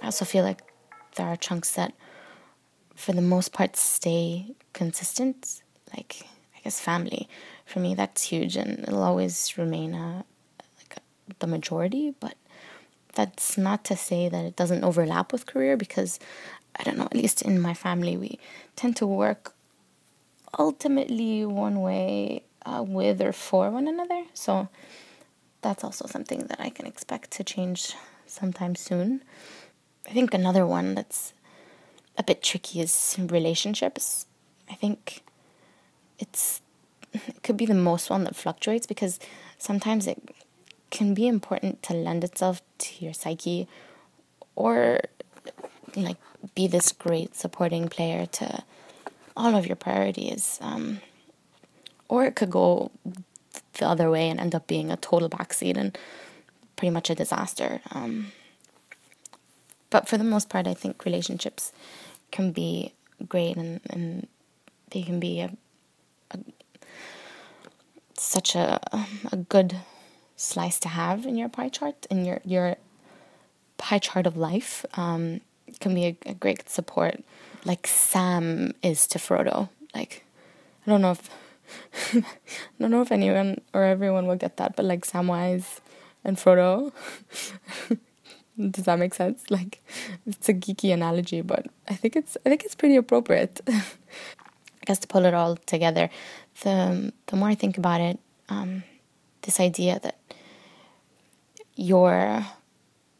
I 0.00 0.06
also 0.06 0.24
feel 0.24 0.44
like 0.44 0.62
there 1.16 1.26
are 1.26 1.36
chunks 1.36 1.72
that, 1.72 1.92
for 2.98 3.12
the 3.12 3.22
most 3.22 3.52
part, 3.52 3.76
stay 3.76 4.56
consistent. 4.72 5.62
Like 5.96 6.26
I 6.56 6.60
guess 6.64 6.80
family 6.80 7.28
for 7.64 7.78
me 7.78 7.94
that's 7.94 8.24
huge 8.24 8.56
and 8.56 8.80
it'll 8.80 9.02
always 9.02 9.56
remain 9.56 9.94
a, 9.94 10.24
like 10.78 10.96
a, 10.96 11.00
the 11.38 11.46
majority 11.46 12.14
but 12.18 12.34
that's 13.14 13.56
not 13.56 13.84
to 13.84 13.96
say 13.96 14.28
that 14.28 14.44
it 14.44 14.56
doesn't 14.56 14.84
overlap 14.84 15.32
with 15.32 15.46
career 15.46 15.76
because 15.76 16.18
I 16.76 16.82
don't 16.82 16.98
know 16.98 17.04
at 17.04 17.14
least 17.14 17.42
in 17.42 17.60
my 17.60 17.74
family 17.74 18.16
we 18.16 18.38
tend 18.74 18.96
to 18.96 19.06
work 19.06 19.54
ultimately 20.58 21.44
one 21.44 21.80
way 21.80 22.42
uh, 22.66 22.82
with 22.86 23.20
or 23.20 23.32
for 23.32 23.70
one 23.70 23.86
another 23.86 24.24
so 24.34 24.68
that's 25.60 25.84
also 25.84 26.06
something 26.06 26.46
that 26.46 26.60
I 26.60 26.70
can 26.70 26.86
expect 26.86 27.30
to 27.32 27.44
change 27.44 27.94
sometime 28.26 28.74
soon. 28.74 29.22
I 30.08 30.12
think 30.12 30.32
another 30.32 30.66
one 30.66 30.94
that's 30.94 31.32
a 32.18 32.22
bit 32.22 32.42
tricky 32.42 32.80
is 32.80 33.16
relationships. 33.18 34.26
I 34.68 34.74
think 34.74 35.22
it's 36.18 36.60
it 37.12 37.42
could 37.42 37.56
be 37.56 37.66
the 37.66 37.74
most 37.74 38.10
one 38.10 38.24
that 38.24 38.36
fluctuates 38.36 38.86
because 38.86 39.18
sometimes 39.56 40.06
it 40.06 40.20
can 40.90 41.14
be 41.14 41.26
important 41.26 41.82
to 41.84 41.94
lend 41.94 42.24
itself 42.24 42.60
to 42.78 43.04
your 43.04 43.14
psyche 43.14 43.68
or 44.56 45.00
like 45.96 46.16
be 46.54 46.66
this 46.66 46.92
great 46.92 47.34
supporting 47.34 47.88
player 47.88 48.26
to 48.26 48.62
all 49.36 49.54
of 49.54 49.66
your 49.66 49.76
priorities 49.76 50.58
um, 50.60 51.00
or 52.08 52.24
it 52.24 52.34
could 52.34 52.50
go 52.50 52.90
the 53.74 53.86
other 53.86 54.10
way 54.10 54.28
and 54.28 54.40
end 54.40 54.54
up 54.54 54.66
being 54.66 54.90
a 54.90 54.96
total 54.96 55.28
backseat 55.28 55.76
and 55.76 55.96
pretty 56.76 56.90
much 56.90 57.10
a 57.10 57.14
disaster 57.14 57.80
um, 57.92 58.32
but 59.90 60.08
for 60.08 60.18
the 60.18 60.24
most 60.24 60.48
part 60.48 60.66
i 60.66 60.74
think 60.74 61.04
relationships 61.04 61.72
can 62.30 62.52
be 62.52 62.92
great 63.28 63.56
and, 63.56 63.80
and 63.90 64.26
they 64.90 65.02
can 65.02 65.20
be 65.20 65.40
a, 65.40 65.50
a 66.30 66.38
such 68.14 68.54
a 68.54 68.80
a 69.32 69.36
good 69.36 69.76
slice 70.36 70.78
to 70.80 70.88
have 70.88 71.26
in 71.26 71.36
your 71.36 71.48
pie 71.48 71.68
chart 71.68 72.06
in 72.10 72.24
your 72.24 72.40
your 72.44 72.76
pie 73.76 73.98
chart 73.98 74.26
of 74.26 74.36
life. 74.36 74.84
Um, 74.94 75.40
can 75.80 75.94
be 75.94 76.06
a, 76.06 76.16
a 76.26 76.34
great 76.34 76.68
support 76.68 77.22
like 77.64 77.86
Sam 77.86 78.72
is 78.82 79.06
to 79.08 79.18
Frodo. 79.18 79.68
Like 79.94 80.24
I 80.86 80.90
don't 80.90 81.02
know 81.02 81.12
if 81.12 81.30
I 82.14 82.22
don't 82.80 82.90
know 82.90 83.02
if 83.02 83.12
anyone 83.12 83.60
or 83.74 83.84
everyone 83.84 84.26
will 84.26 84.36
get 84.36 84.56
that 84.56 84.76
but 84.76 84.84
like 84.84 85.06
Samwise 85.06 85.80
and 86.24 86.36
Frodo 86.36 86.92
does 88.70 88.84
that 88.84 88.98
make 88.98 89.14
sense? 89.14 89.44
Like 89.50 89.82
it's 90.26 90.48
a 90.48 90.54
geeky 90.54 90.92
analogy 90.92 91.40
but 91.40 91.66
I 91.88 91.94
think 91.94 92.16
it's 92.16 92.36
I 92.44 92.48
think 92.48 92.64
it's 92.64 92.74
pretty 92.74 92.96
appropriate. 92.96 93.60
I 93.68 94.84
guess 94.86 94.98
to 95.00 95.08
pull 95.08 95.24
it 95.26 95.34
all 95.34 95.56
together 95.66 96.10
the 96.62 97.12
the 97.26 97.36
more 97.36 97.48
I 97.48 97.54
think 97.54 97.78
about 97.78 98.00
it 98.00 98.18
um, 98.48 98.84
this 99.42 99.60
idea 99.60 100.00
that 100.02 100.18
your 101.74 102.46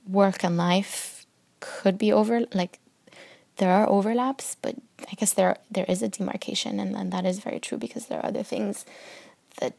work 0.07 0.43
and 0.45 0.57
life 0.57 1.27
could 1.61 1.99
be 1.99 2.13
over 2.13 2.43
like 2.55 2.79
there 3.57 3.71
are 3.71 3.89
overlaps 3.89 4.57
but 4.63 4.75
i 5.11 5.15
guess 5.17 5.33
there 5.35 5.57
there 5.71 5.85
is 5.89 6.03
a 6.03 6.09
demarcation 6.09 6.81
and, 6.81 6.97
and 6.97 7.13
that 7.13 7.25
is 7.25 7.41
very 7.41 7.61
true 7.61 7.79
because 7.79 8.07
there 8.07 8.19
are 8.19 8.27
other 8.27 8.43
things 8.43 8.85
that 9.61 9.75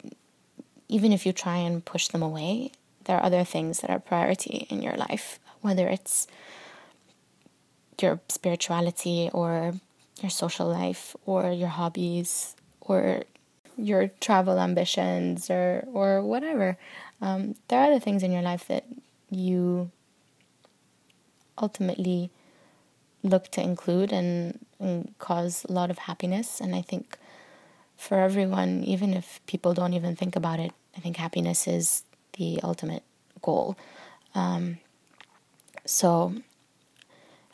even 0.88 1.12
if 1.12 1.26
you 1.26 1.32
try 1.32 1.56
and 1.56 1.84
push 1.84 2.08
them 2.08 2.22
away 2.22 2.70
there 3.04 3.16
are 3.16 3.24
other 3.24 3.44
things 3.44 3.80
that 3.80 3.90
are 3.90 3.98
priority 3.98 4.66
in 4.70 4.82
your 4.82 4.94
life 4.94 5.38
whether 5.60 5.88
it's 5.88 6.26
your 8.00 8.20
spirituality 8.28 9.30
or 9.32 9.74
your 10.22 10.30
social 10.30 10.68
life 10.68 11.14
or 11.26 11.50
your 11.50 11.68
hobbies 11.68 12.56
or 12.80 13.22
your 13.76 14.08
travel 14.20 14.58
ambitions 14.58 15.50
or 15.50 15.84
or 15.92 16.22
whatever 16.22 16.76
um, 17.20 17.54
there 17.68 17.80
are 17.80 17.92
the 17.92 18.00
things 18.00 18.22
in 18.22 18.32
your 18.32 18.42
life 18.42 18.66
that 18.68 18.84
you 19.30 19.90
ultimately 21.58 22.30
look 23.22 23.48
to 23.48 23.60
include 23.62 24.12
and, 24.12 24.64
and 24.78 25.14
cause 25.18 25.66
a 25.68 25.72
lot 25.72 25.90
of 25.90 25.98
happiness. 25.98 26.60
And 26.60 26.74
i 26.74 26.80
think 26.80 27.18
for 27.96 28.18
everyone 28.18 28.82
even 28.84 29.12
if 29.12 29.40
people 29.46 29.74
don't 29.74 29.92
even 29.92 30.16
think 30.16 30.34
about 30.34 30.58
it 30.58 30.72
i 30.96 31.00
think 31.00 31.16
happiness 31.16 31.68
is 31.68 32.02
the 32.38 32.58
ultimate 32.62 33.02
goal. 33.42 33.76
Um, 34.34 34.78
so 35.84 36.34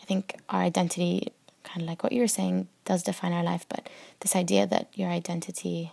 i 0.01 0.05
think 0.05 0.37
our 0.49 0.61
identity 0.61 1.33
kind 1.65 1.83
of 1.83 1.89
like 1.89 2.03
what 2.03 2.12
you 2.12 2.21
were 2.21 2.29
saying 2.29 2.69
does 2.85 3.03
define 3.03 3.33
our 3.33 3.43
life 3.43 3.67
but 3.69 3.89
this 4.21 4.37
idea 4.37 4.67
that 4.67 4.89
your 4.95 5.09
identity 5.09 5.93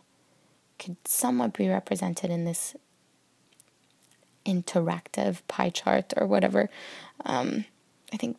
could 0.80 0.96
somewhat 1.06 1.54
be 1.54 1.68
represented 1.70 2.30
in 2.30 2.46
this 2.46 2.76
interactive 4.46 5.42
pie 5.48 5.70
chart 5.70 6.14
or 6.18 6.28
whatever. 6.28 6.70
Um, 7.26 7.66
I 8.12 8.18
think, 8.18 8.38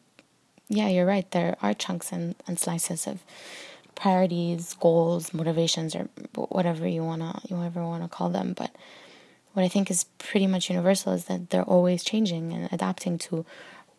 yeah, 0.68 0.88
you're 0.88 1.06
right. 1.06 1.30
There 1.30 1.56
are 1.62 1.74
chunks 1.74 2.12
and, 2.12 2.34
and 2.46 2.58
slices 2.58 3.06
of 3.06 3.22
priorities, 3.94 4.74
goals, 4.74 5.32
motivations, 5.32 5.94
or 5.94 6.08
whatever 6.34 6.86
you 6.86 7.04
wanna 7.04 7.40
you 7.48 7.62
ever 7.62 7.84
wanna 7.84 8.08
call 8.08 8.28
them. 8.28 8.54
But 8.54 8.74
what 9.52 9.64
I 9.64 9.68
think 9.68 9.90
is 9.90 10.04
pretty 10.18 10.46
much 10.46 10.68
universal 10.68 11.12
is 11.12 11.26
that 11.26 11.50
they're 11.50 11.62
always 11.62 12.02
changing 12.02 12.52
and 12.52 12.72
adapting 12.72 13.18
to 13.18 13.46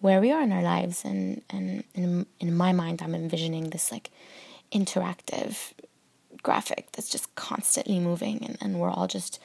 where 0.05 0.21
we 0.21 0.31
are 0.31 0.43
in 0.43 0.51
our 0.51 0.61
lives. 0.61 1.03
And 1.03 1.41
and 1.49 1.83
in 1.95 2.27
in 2.39 2.55
my 2.55 2.71
mind, 2.71 3.01
I'm 3.01 3.15
envisioning 3.15 3.71
this 3.71 3.91
like 3.91 4.11
interactive 4.71 5.73
graphic 6.43 6.91
that's 6.91 7.09
just 7.09 7.33
constantly 7.33 7.99
moving 7.99 8.45
and, 8.45 8.55
and 8.61 8.79
we're 8.79 8.89
all 8.89 9.07
just 9.07 9.39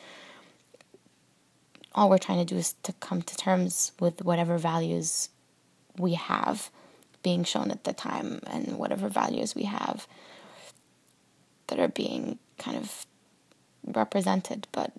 all 1.94 2.10
we're 2.10 2.18
trying 2.26 2.44
to 2.44 2.54
do 2.54 2.58
is 2.58 2.74
to 2.82 2.92
come 2.94 3.22
to 3.22 3.34
terms 3.36 3.92
with 4.00 4.22
whatever 4.22 4.58
values 4.58 5.30
we 5.96 6.12
have 6.12 6.70
being 7.22 7.42
shown 7.42 7.70
at 7.70 7.84
the 7.84 7.94
time 7.94 8.40
and 8.46 8.76
whatever 8.76 9.08
values 9.08 9.54
we 9.54 9.64
have 9.64 10.06
that 11.68 11.80
are 11.80 11.88
being 11.88 12.38
kind 12.58 12.76
of 12.76 13.06
represented 13.86 14.66
but 14.72 14.92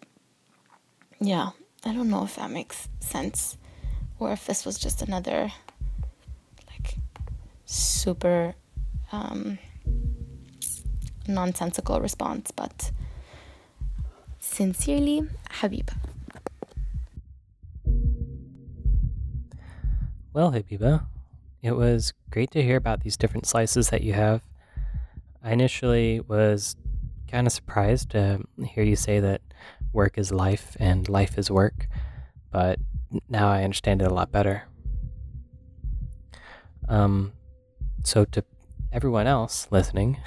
yeah 1.19 1.51
i 1.85 1.93
don't 1.93 2.09
know 2.09 2.23
if 2.23 2.35
that 2.35 2.49
makes 2.49 2.87
sense 2.99 3.57
or 4.21 4.31
if 4.31 4.45
this 4.45 4.65
was 4.65 4.77
just 4.77 5.01
another 5.01 5.51
like 6.67 6.95
super 7.65 8.53
um, 9.11 9.57
nonsensical 11.27 11.99
response 11.99 12.51
but 12.51 12.91
sincerely 14.39 15.27
habiba 15.59 15.95
Well, 20.33 20.53
Habiba, 20.53 21.07
it 21.61 21.73
was 21.73 22.13
great 22.29 22.51
to 22.51 22.63
hear 22.63 22.77
about 22.77 23.01
these 23.01 23.17
different 23.17 23.45
slices 23.45 23.89
that 23.89 24.01
you 24.01 24.13
have. 24.13 24.41
I 25.43 25.51
initially 25.51 26.21
was 26.21 26.77
kind 27.29 27.45
of 27.45 27.51
surprised 27.51 28.11
to 28.11 28.39
hear 28.65 28.85
you 28.85 28.95
say 28.95 29.19
that 29.19 29.41
work 29.91 30.17
is 30.17 30.31
life 30.31 30.77
and 30.79 31.09
life 31.09 31.37
is 31.37 31.51
work, 31.51 31.87
but 32.49 32.79
now 33.29 33.49
I 33.49 33.63
understand 33.63 34.01
it 34.01 34.09
a 34.09 34.13
lot 34.13 34.31
better. 34.31 34.63
Um, 36.87 37.33
so, 38.03 38.25
to 38.25 38.43
everyone 38.91 39.27
else 39.27 39.67
listening, 39.71 40.17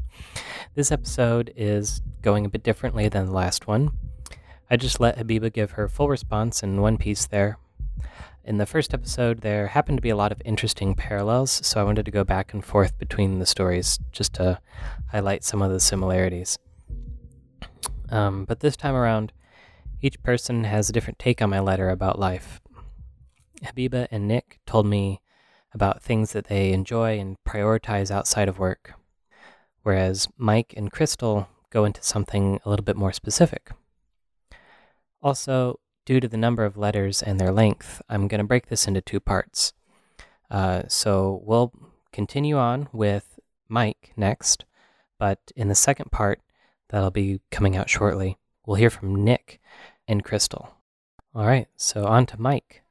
this 0.74 0.90
episode 0.90 1.52
is 1.56 2.00
going 2.22 2.44
a 2.44 2.48
bit 2.48 2.62
differently 2.62 3.08
than 3.08 3.26
the 3.26 3.32
last 3.32 3.66
one. 3.66 3.92
I 4.70 4.76
just 4.76 4.98
let 4.98 5.18
Habiba 5.18 5.52
give 5.52 5.72
her 5.72 5.88
full 5.88 6.08
response 6.08 6.62
in 6.62 6.80
one 6.80 6.96
piece 6.96 7.26
there, 7.26 7.58
in 8.46 8.58
the 8.58 8.66
first 8.66 8.92
episode, 8.92 9.40
there 9.40 9.68
happened 9.68 9.96
to 9.96 10.02
be 10.02 10.10
a 10.10 10.16
lot 10.16 10.30
of 10.30 10.42
interesting 10.44 10.94
parallels, 10.94 11.66
so 11.66 11.80
I 11.80 11.84
wanted 11.84 12.04
to 12.04 12.10
go 12.10 12.24
back 12.24 12.52
and 12.52 12.62
forth 12.62 12.98
between 12.98 13.38
the 13.38 13.46
stories 13.46 13.98
just 14.12 14.34
to 14.34 14.60
highlight 15.10 15.44
some 15.44 15.62
of 15.62 15.70
the 15.70 15.80
similarities. 15.80 16.58
Um, 18.10 18.44
but 18.44 18.60
this 18.60 18.76
time 18.76 18.94
around, 18.94 19.32
each 20.04 20.22
person 20.22 20.64
has 20.64 20.90
a 20.90 20.92
different 20.92 21.18
take 21.18 21.40
on 21.40 21.48
my 21.48 21.58
letter 21.58 21.88
about 21.88 22.18
life. 22.18 22.60
Habiba 23.62 24.06
and 24.10 24.28
Nick 24.28 24.60
told 24.66 24.84
me 24.84 25.22
about 25.72 26.02
things 26.02 26.32
that 26.32 26.48
they 26.48 26.72
enjoy 26.72 27.18
and 27.18 27.38
prioritize 27.48 28.10
outside 28.10 28.46
of 28.46 28.58
work, 28.58 28.92
whereas 29.82 30.28
Mike 30.36 30.74
and 30.76 30.92
Crystal 30.92 31.48
go 31.70 31.86
into 31.86 32.02
something 32.02 32.60
a 32.62 32.68
little 32.68 32.84
bit 32.84 32.96
more 32.96 33.14
specific. 33.14 33.70
Also, 35.22 35.80
due 36.04 36.20
to 36.20 36.28
the 36.28 36.36
number 36.36 36.66
of 36.66 36.76
letters 36.76 37.22
and 37.22 37.40
their 37.40 37.50
length, 37.50 38.02
I'm 38.06 38.28
going 38.28 38.40
to 38.40 38.46
break 38.46 38.66
this 38.66 38.86
into 38.86 39.00
two 39.00 39.20
parts. 39.20 39.72
Uh, 40.50 40.82
so 40.86 41.40
we'll 41.46 41.72
continue 42.12 42.58
on 42.58 42.88
with 42.92 43.40
Mike 43.70 44.12
next, 44.18 44.66
but 45.18 45.38
in 45.56 45.68
the 45.68 45.74
second 45.74 46.12
part, 46.12 46.42
that'll 46.90 47.10
be 47.10 47.40
coming 47.50 47.74
out 47.74 47.88
shortly, 47.88 48.36
we'll 48.66 48.76
hear 48.76 48.90
from 48.90 49.24
Nick 49.24 49.60
and 50.06 50.24
Crystal. 50.24 50.68
All 51.34 51.46
right, 51.46 51.66
so 51.76 52.06
on 52.06 52.26
to 52.26 52.40
Mike. 52.40 52.83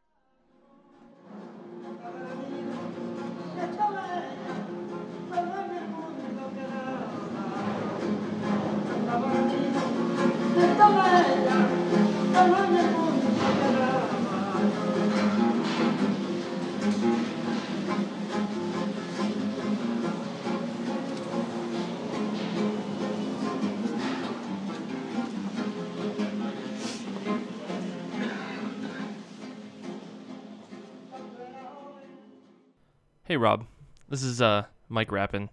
Hey 33.25 33.37
Rob, 33.37 33.67
this 34.09 34.21
is 34.21 34.41
uh 34.41 34.65
Mike 34.89 35.09
Rappin. 35.09 35.49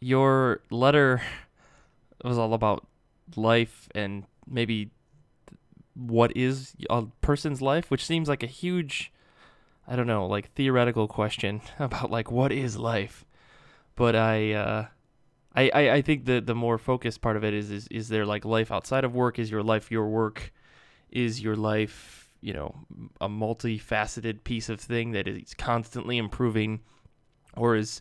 Your 0.00 0.60
letter 0.68 1.22
was 2.22 2.36
all 2.36 2.52
about 2.52 2.86
life 3.36 3.88
and 3.94 4.24
maybe 4.46 4.90
what 5.94 6.36
is 6.36 6.76
a 6.90 7.06
person's 7.22 7.62
life, 7.62 7.90
which 7.90 8.04
seems 8.04 8.28
like 8.28 8.42
a 8.42 8.46
huge 8.46 9.10
I 9.88 9.96
don't 9.96 10.06
know, 10.06 10.26
like 10.26 10.52
theoretical 10.52 11.08
question 11.08 11.62
about 11.78 12.10
like 12.10 12.30
what 12.30 12.52
is 12.52 12.76
life. 12.76 13.24
But 13.96 14.14
I 14.14 14.52
uh 14.52 14.86
I, 15.56 15.70
I, 15.72 15.90
I 15.94 16.02
think 16.02 16.26
the 16.26 16.42
the 16.42 16.54
more 16.54 16.76
focused 16.76 17.22
part 17.22 17.38
of 17.38 17.44
it 17.44 17.54
is, 17.54 17.70
is 17.70 17.88
is 17.88 18.10
there 18.10 18.26
like 18.26 18.44
life 18.44 18.70
outside 18.70 19.04
of 19.04 19.14
work? 19.14 19.38
Is 19.38 19.50
your 19.50 19.62
life 19.62 19.90
your 19.90 20.06
work? 20.06 20.52
Is 21.10 21.40
your 21.40 21.56
life 21.56 22.19
you 22.40 22.52
know 22.52 22.74
a 23.20 23.28
multifaceted 23.28 24.44
piece 24.44 24.68
of 24.68 24.80
thing 24.80 25.12
that 25.12 25.28
is 25.28 25.54
constantly 25.54 26.18
improving? 26.18 26.80
Or 27.56 27.76
is 27.76 28.00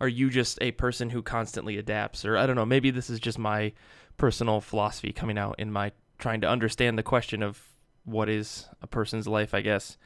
are 0.00 0.08
you 0.08 0.30
just 0.30 0.58
a 0.60 0.72
person 0.72 1.10
who 1.10 1.22
constantly 1.22 1.78
adapts? 1.78 2.24
Or 2.24 2.36
i 2.36 2.46
don't 2.46 2.56
know 2.56 2.66
maybe 2.66 2.90
this 2.90 3.10
is 3.10 3.20
just 3.20 3.38
my 3.38 3.72
personal 4.16 4.60
philosophy 4.60 5.12
coming 5.12 5.38
out 5.38 5.56
in 5.58 5.70
my 5.72 5.92
trying 6.18 6.40
to 6.40 6.48
understand 6.48 6.96
the 6.96 7.02
question 7.02 7.42
of 7.42 7.60
what 8.04 8.28
is 8.28 8.68
a 8.80 8.86
person's 8.86 9.26
life 9.26 9.54
i 9.54 9.60
guess. 9.60 9.96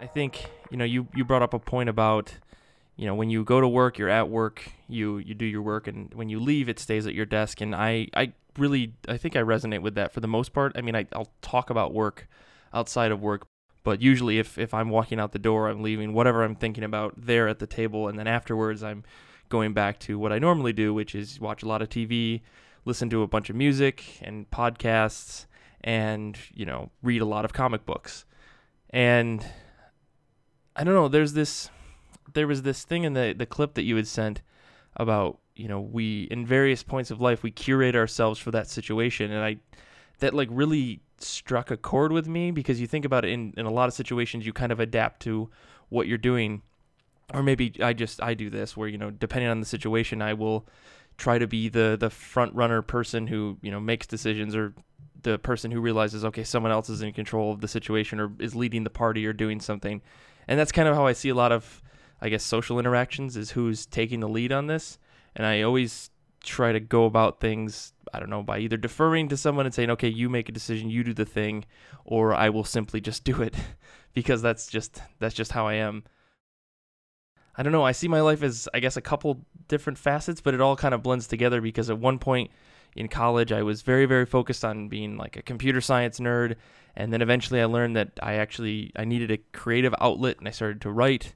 I 0.00 0.06
think 0.06 0.50
you 0.70 0.76
know 0.76 0.84
you 0.84 1.08
you 1.14 1.24
brought 1.24 1.42
up 1.42 1.54
a 1.54 1.58
point 1.58 1.88
about 1.88 2.34
you 2.96 3.06
know 3.06 3.14
when 3.14 3.30
you 3.30 3.44
go 3.44 3.60
to 3.60 3.68
work 3.68 3.98
you're 3.98 4.08
at 4.08 4.28
work 4.28 4.70
you 4.88 5.18
you 5.18 5.34
do 5.34 5.44
your 5.44 5.62
work 5.62 5.86
and 5.86 6.12
when 6.14 6.28
you 6.28 6.38
leave 6.38 6.68
it 6.68 6.78
stays 6.78 7.06
at 7.06 7.14
your 7.14 7.26
desk 7.26 7.60
and 7.60 7.74
i 7.74 8.06
i 8.14 8.32
really 8.58 8.94
I 9.08 9.16
think 9.16 9.36
I 9.36 9.40
resonate 9.40 9.82
with 9.82 9.94
that 9.94 10.12
for 10.12 10.20
the 10.20 10.28
most 10.28 10.52
part. 10.52 10.72
I 10.76 10.80
mean, 10.80 10.96
I, 10.96 11.06
I'll 11.12 11.32
talk 11.42 11.70
about 11.70 11.92
work 11.92 12.28
outside 12.72 13.12
of 13.12 13.22
work, 13.22 13.46
but 13.82 14.02
usually 14.02 14.38
if 14.38 14.58
if 14.58 14.74
I'm 14.74 14.90
walking 14.90 15.20
out 15.20 15.32
the 15.32 15.38
door, 15.38 15.68
I'm 15.68 15.82
leaving 15.82 16.12
whatever 16.12 16.42
I'm 16.42 16.54
thinking 16.54 16.84
about 16.84 17.14
there 17.16 17.48
at 17.48 17.58
the 17.58 17.66
table, 17.66 18.08
and 18.08 18.18
then 18.18 18.26
afterwards 18.26 18.82
I'm 18.82 19.04
going 19.48 19.72
back 19.72 19.98
to 20.00 20.18
what 20.18 20.32
I 20.32 20.38
normally 20.38 20.72
do, 20.72 20.94
which 20.94 21.14
is 21.14 21.40
watch 21.40 21.62
a 21.62 21.68
lot 21.68 21.82
of 21.82 21.88
TV, 21.88 22.42
listen 22.84 23.10
to 23.10 23.22
a 23.22 23.26
bunch 23.26 23.50
of 23.50 23.56
music 23.56 24.04
and 24.22 24.50
podcasts, 24.50 25.46
and 25.82 26.38
you 26.52 26.66
know 26.66 26.90
read 27.02 27.22
a 27.22 27.26
lot 27.26 27.44
of 27.44 27.52
comic 27.52 27.84
books. 27.86 28.24
And 28.90 29.44
I 30.76 30.84
don't 30.84 30.94
know. 30.94 31.08
There's 31.08 31.32
this. 31.32 31.70
There 32.34 32.46
was 32.46 32.62
this 32.62 32.84
thing 32.84 33.04
in 33.04 33.14
the 33.14 33.34
the 33.36 33.46
clip 33.46 33.74
that 33.74 33.82
you 33.82 33.96
had 33.96 34.06
sent 34.06 34.42
about 34.96 35.38
you 35.56 35.68
know 35.68 35.80
we 35.80 36.24
in 36.24 36.46
various 36.46 36.82
points 36.82 37.10
of 37.10 37.20
life 37.20 37.42
we 37.42 37.50
curate 37.50 37.96
ourselves 37.96 38.38
for 38.38 38.50
that 38.50 38.68
situation. 38.68 39.30
And 39.30 39.44
i 39.44 39.56
that 40.18 40.34
like 40.34 40.48
really 40.50 41.00
struck 41.18 41.70
a 41.70 41.76
chord 41.76 42.12
with 42.12 42.28
me 42.28 42.50
because 42.50 42.80
you 42.80 42.86
think 42.86 43.04
about 43.04 43.24
it 43.24 43.30
in, 43.30 43.52
in 43.56 43.66
a 43.66 43.70
lot 43.70 43.88
of 43.88 43.94
situations 43.94 44.46
you 44.46 44.52
kind 44.52 44.72
of 44.72 44.80
adapt 44.80 45.20
to 45.22 45.50
what 45.88 46.06
you're 46.06 46.18
doing. 46.18 46.62
Or 47.32 47.42
maybe 47.42 47.72
i 47.82 47.92
just 47.92 48.22
i 48.22 48.34
do 48.34 48.50
this 48.50 48.76
where 48.76 48.88
you 48.88 48.98
know 48.98 49.10
depending 49.10 49.50
on 49.50 49.60
the 49.60 49.66
situation 49.66 50.20
i 50.20 50.34
will 50.34 50.66
try 51.16 51.38
to 51.38 51.46
be 51.46 51.68
the 51.68 51.96
the 51.98 52.10
front 52.10 52.54
runner 52.54 52.82
person 52.82 53.26
who 53.26 53.56
you 53.62 53.70
know 53.70 53.80
makes 53.80 54.06
decisions 54.06 54.54
or 54.54 54.74
the 55.22 55.38
person 55.38 55.70
who 55.70 55.80
realizes 55.80 56.24
okay 56.24 56.44
someone 56.44 56.70
else 56.70 56.90
is 56.90 57.00
in 57.00 57.12
control 57.12 57.50
of 57.50 57.60
the 57.60 57.68
situation 57.68 58.20
or 58.20 58.32
is 58.38 58.54
leading 58.54 58.84
the 58.84 58.90
party 58.90 59.26
or 59.26 59.32
doing 59.32 59.60
something. 59.60 60.02
And 60.46 60.60
that's 60.60 60.72
kind 60.72 60.86
of 60.86 60.94
how 60.94 61.06
i 61.06 61.12
see 61.12 61.30
a 61.30 61.34
lot 61.34 61.52
of 61.52 61.82
i 62.24 62.30
guess 62.30 62.42
social 62.42 62.78
interactions 62.78 63.36
is 63.36 63.50
who's 63.50 63.84
taking 63.84 64.20
the 64.20 64.28
lead 64.28 64.50
on 64.50 64.66
this. 64.66 64.98
And 65.36 65.46
I 65.46 65.60
always 65.60 66.10
try 66.42 66.72
to 66.72 66.80
go 66.80 67.04
about 67.04 67.38
things 67.38 67.92
I 68.12 68.18
don't 68.18 68.30
know 68.30 68.42
by 68.42 68.58
either 68.58 68.76
deferring 68.76 69.28
to 69.28 69.36
someone 69.36 69.66
and 69.66 69.74
saying 69.74 69.90
okay 69.90 70.08
you 70.08 70.28
make 70.28 70.48
a 70.48 70.52
decision 70.52 70.90
you 70.90 71.04
do 71.04 71.14
the 71.14 71.24
thing 71.24 71.64
or 72.04 72.34
I 72.34 72.48
will 72.48 72.64
simply 72.64 73.00
just 73.00 73.24
do 73.24 73.42
it. 73.42 73.54
Because 74.14 74.42
that's 74.42 74.68
just 74.68 75.02
that's 75.18 75.34
just 75.34 75.50
how 75.50 75.66
I 75.66 75.74
am. 75.74 76.04
I 77.56 77.64
don't 77.64 77.72
know, 77.72 77.82
I 77.82 77.90
see 77.90 78.06
my 78.06 78.20
life 78.20 78.44
as 78.44 78.68
I 78.72 78.78
guess 78.78 78.96
a 78.96 79.00
couple 79.00 79.44
different 79.66 79.98
facets 79.98 80.40
but 80.40 80.54
it 80.54 80.60
all 80.60 80.76
kind 80.76 80.94
of 80.94 81.02
blends 81.02 81.26
together 81.26 81.60
because 81.60 81.90
at 81.90 81.98
one 81.98 82.20
point 82.20 82.52
in 82.94 83.08
college 83.08 83.50
I 83.50 83.64
was 83.64 83.82
very 83.82 84.06
very 84.06 84.24
focused 84.24 84.64
on 84.64 84.88
being 84.88 85.16
like 85.16 85.36
a 85.36 85.42
computer 85.42 85.80
science 85.80 86.20
nerd. 86.20 86.54
And 86.94 87.12
then 87.12 87.22
eventually 87.22 87.60
I 87.60 87.64
learned 87.64 87.96
that 87.96 88.12
I 88.22 88.34
actually 88.34 88.92
I 88.94 89.04
needed 89.04 89.32
a 89.32 89.38
creative 89.52 89.94
outlet 90.00 90.38
and 90.38 90.46
I 90.46 90.52
started 90.52 90.80
to 90.82 90.92
write 90.92 91.34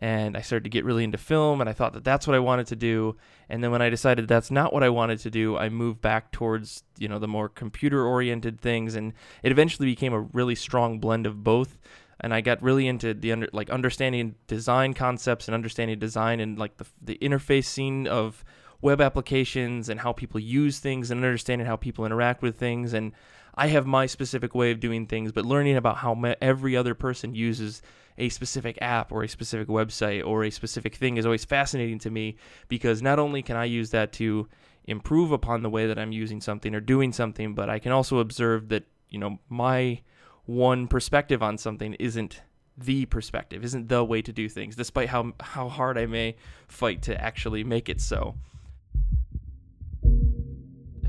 and 0.00 0.36
I 0.36 0.40
started 0.40 0.64
to 0.64 0.70
get 0.70 0.84
really 0.84 1.04
into 1.04 1.18
film 1.18 1.60
and 1.60 1.68
I 1.68 1.74
thought 1.74 1.92
that 1.92 2.04
that's 2.04 2.26
what 2.26 2.34
I 2.34 2.38
wanted 2.38 2.66
to 2.68 2.76
do. 2.76 3.16
And 3.48 3.62
then 3.62 3.70
when 3.70 3.82
I 3.82 3.90
decided 3.90 4.28
that's 4.28 4.50
not 4.50 4.72
what 4.72 4.82
I 4.82 4.88
wanted 4.88 5.18
to 5.20 5.30
do 5.30 5.56
I 5.56 5.68
moved 5.68 6.00
back 6.00 6.32
towards 6.32 6.84
you 6.98 7.08
know 7.08 7.18
the 7.18 7.28
more 7.28 7.48
computer 7.48 8.04
oriented 8.04 8.60
things 8.60 8.94
and 8.94 9.12
it 9.42 9.52
eventually 9.52 9.86
became 9.86 10.12
a 10.12 10.20
really 10.20 10.54
strong 10.54 10.98
blend 10.98 11.26
of 11.26 11.44
both. 11.44 11.78
And 12.22 12.34
I 12.34 12.40
got 12.42 12.62
really 12.62 12.86
into 12.86 13.14
the 13.14 13.32
under 13.32 13.48
like 13.52 13.70
understanding 13.70 14.34
design 14.46 14.94
concepts 14.94 15.48
and 15.48 15.54
understanding 15.54 15.98
design 15.98 16.40
and 16.40 16.58
like 16.58 16.76
the 16.78 16.86
the 17.02 17.18
interface 17.18 17.64
scene 17.64 18.06
of 18.06 18.44
web 18.82 19.00
applications 19.00 19.88
and 19.88 20.00
how 20.00 20.12
people 20.12 20.40
use 20.40 20.78
things 20.78 21.10
and 21.10 21.22
understanding 21.22 21.66
how 21.66 21.76
people 21.76 22.06
interact 22.06 22.42
with 22.42 22.56
things. 22.56 22.94
And 22.94 23.12
I 23.54 23.68
have 23.68 23.86
my 23.86 24.06
specific 24.06 24.54
way 24.54 24.70
of 24.70 24.80
doing 24.80 25.06
things 25.06 25.32
but 25.32 25.44
learning 25.44 25.76
about 25.76 25.98
how 25.98 26.14
every 26.40 26.76
other 26.76 26.94
person 26.94 27.34
uses 27.34 27.82
a 28.18 28.28
specific 28.28 28.78
app 28.80 29.10
or 29.12 29.22
a 29.22 29.28
specific 29.28 29.68
website 29.68 30.24
or 30.24 30.44
a 30.44 30.50
specific 30.50 30.94
thing 30.94 31.16
is 31.16 31.24
always 31.24 31.44
fascinating 31.44 31.98
to 32.00 32.10
me 32.10 32.36
because 32.68 33.00
not 33.02 33.18
only 33.18 33.42
can 33.42 33.56
I 33.56 33.64
use 33.64 33.90
that 33.90 34.12
to 34.14 34.46
improve 34.84 35.32
upon 35.32 35.62
the 35.62 35.70
way 35.70 35.86
that 35.86 35.98
I'm 35.98 36.12
using 36.12 36.40
something 36.40 36.74
or 36.74 36.80
doing 36.80 37.12
something, 37.12 37.54
but 37.54 37.70
I 37.70 37.78
can 37.78 37.92
also 37.92 38.18
observe 38.18 38.68
that, 38.68 38.84
you 39.08 39.18
know, 39.18 39.38
my 39.48 40.00
one 40.46 40.88
perspective 40.88 41.42
on 41.42 41.58
something 41.58 41.94
isn't 41.94 42.42
the 42.76 43.06
perspective, 43.06 43.64
isn't 43.64 43.88
the 43.88 44.04
way 44.04 44.22
to 44.22 44.32
do 44.32 44.48
things, 44.48 44.76
despite 44.76 45.08
how 45.08 45.32
how 45.40 45.68
hard 45.68 45.98
I 45.98 46.06
may 46.06 46.36
fight 46.68 47.02
to 47.02 47.20
actually 47.20 47.62
make 47.62 47.88
it 47.88 48.00
so. 48.00 48.36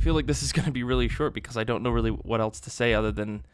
Feel 0.01 0.13
like 0.13 0.27
this 0.27 0.43
is 0.43 0.51
going 0.53 0.65
to 0.65 0.71
be 0.71 0.83
really 0.83 1.07
short 1.07 1.33
because 1.33 1.57
I 1.57 1.63
don't 1.63 1.83
know 1.83 1.89
really 1.89 2.11
what 2.11 2.41
else 2.41 2.59
to 2.61 2.69
say 2.69 2.93
other 2.93 3.11
than 3.11 3.45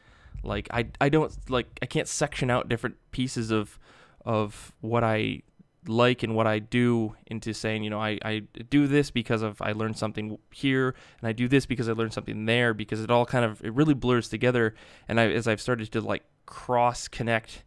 like 0.43 0.67
I 0.71 0.87
I 0.99 1.09
don't 1.09 1.35
like 1.49 1.67
I 1.81 1.85
can't 1.85 2.07
section 2.07 2.49
out 2.49 2.69
different 2.69 2.95
pieces 3.11 3.51
of 3.51 3.77
of 4.25 4.73
what 4.81 5.03
I 5.03 5.41
like 5.87 6.23
and 6.23 6.35
what 6.35 6.47
I 6.47 6.59
do 6.59 7.15
into 7.27 7.53
saying, 7.53 7.83
you 7.83 7.89
know, 7.89 8.01
I, 8.01 8.19
I 8.23 8.43
do 8.69 8.87
this 8.87 9.11
because 9.11 9.41
of 9.41 9.61
I 9.61 9.71
learned 9.71 9.97
something 9.97 10.37
here 10.51 10.95
and 11.19 11.27
I 11.27 11.31
do 11.31 11.47
this 11.47 11.65
because 11.65 11.87
I 11.87 11.93
learned 11.93 12.13
something 12.13 12.45
there 12.45 12.73
because 12.73 13.01
it 13.01 13.09
all 13.09 13.25
kind 13.25 13.45
of 13.45 13.63
it 13.63 13.73
really 13.73 13.93
blurs 13.93 14.29
together. 14.29 14.75
And 15.07 15.19
I 15.19 15.29
as 15.31 15.47
I've 15.47 15.61
started 15.61 15.91
to 15.91 16.01
like 16.01 16.23
cross 16.45 17.07
connect 17.07 17.63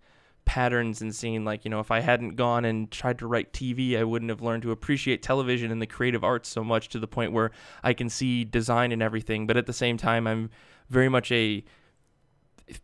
patterns 0.51 1.01
and 1.01 1.15
seeing 1.15 1.45
like, 1.45 1.65
you 1.65 1.71
know, 1.71 1.79
if 1.79 1.93
I 1.93 2.01
hadn't 2.01 2.35
gone 2.35 2.65
and 2.65 2.91
tried 2.91 3.21
to 3.21 3.29
write 3.29 3.53
TV, 3.53 3.97
I 3.97 4.03
wouldn't 4.03 4.31
have 4.31 4.43
learned 4.43 4.65
to 4.65 4.73
appreciate 4.73 5.23
television 5.23 5.71
and 5.71 5.81
the 5.81 5.87
creative 5.87 6.25
arts 6.25 6.49
so 6.49 6.65
much 6.65 6.89
to 6.89 6.99
the 6.99 7.07
point 7.07 7.31
where 7.31 7.53
I 7.85 7.93
can 7.93 8.09
see 8.09 8.43
design 8.43 8.91
and 8.91 9.01
everything, 9.01 9.47
but 9.47 9.57
at 9.57 9.67
the 9.67 9.73
same 9.73 9.97
time 9.97 10.27
I'm 10.27 10.51
very 10.89 11.09
much 11.09 11.31
a 11.31 11.63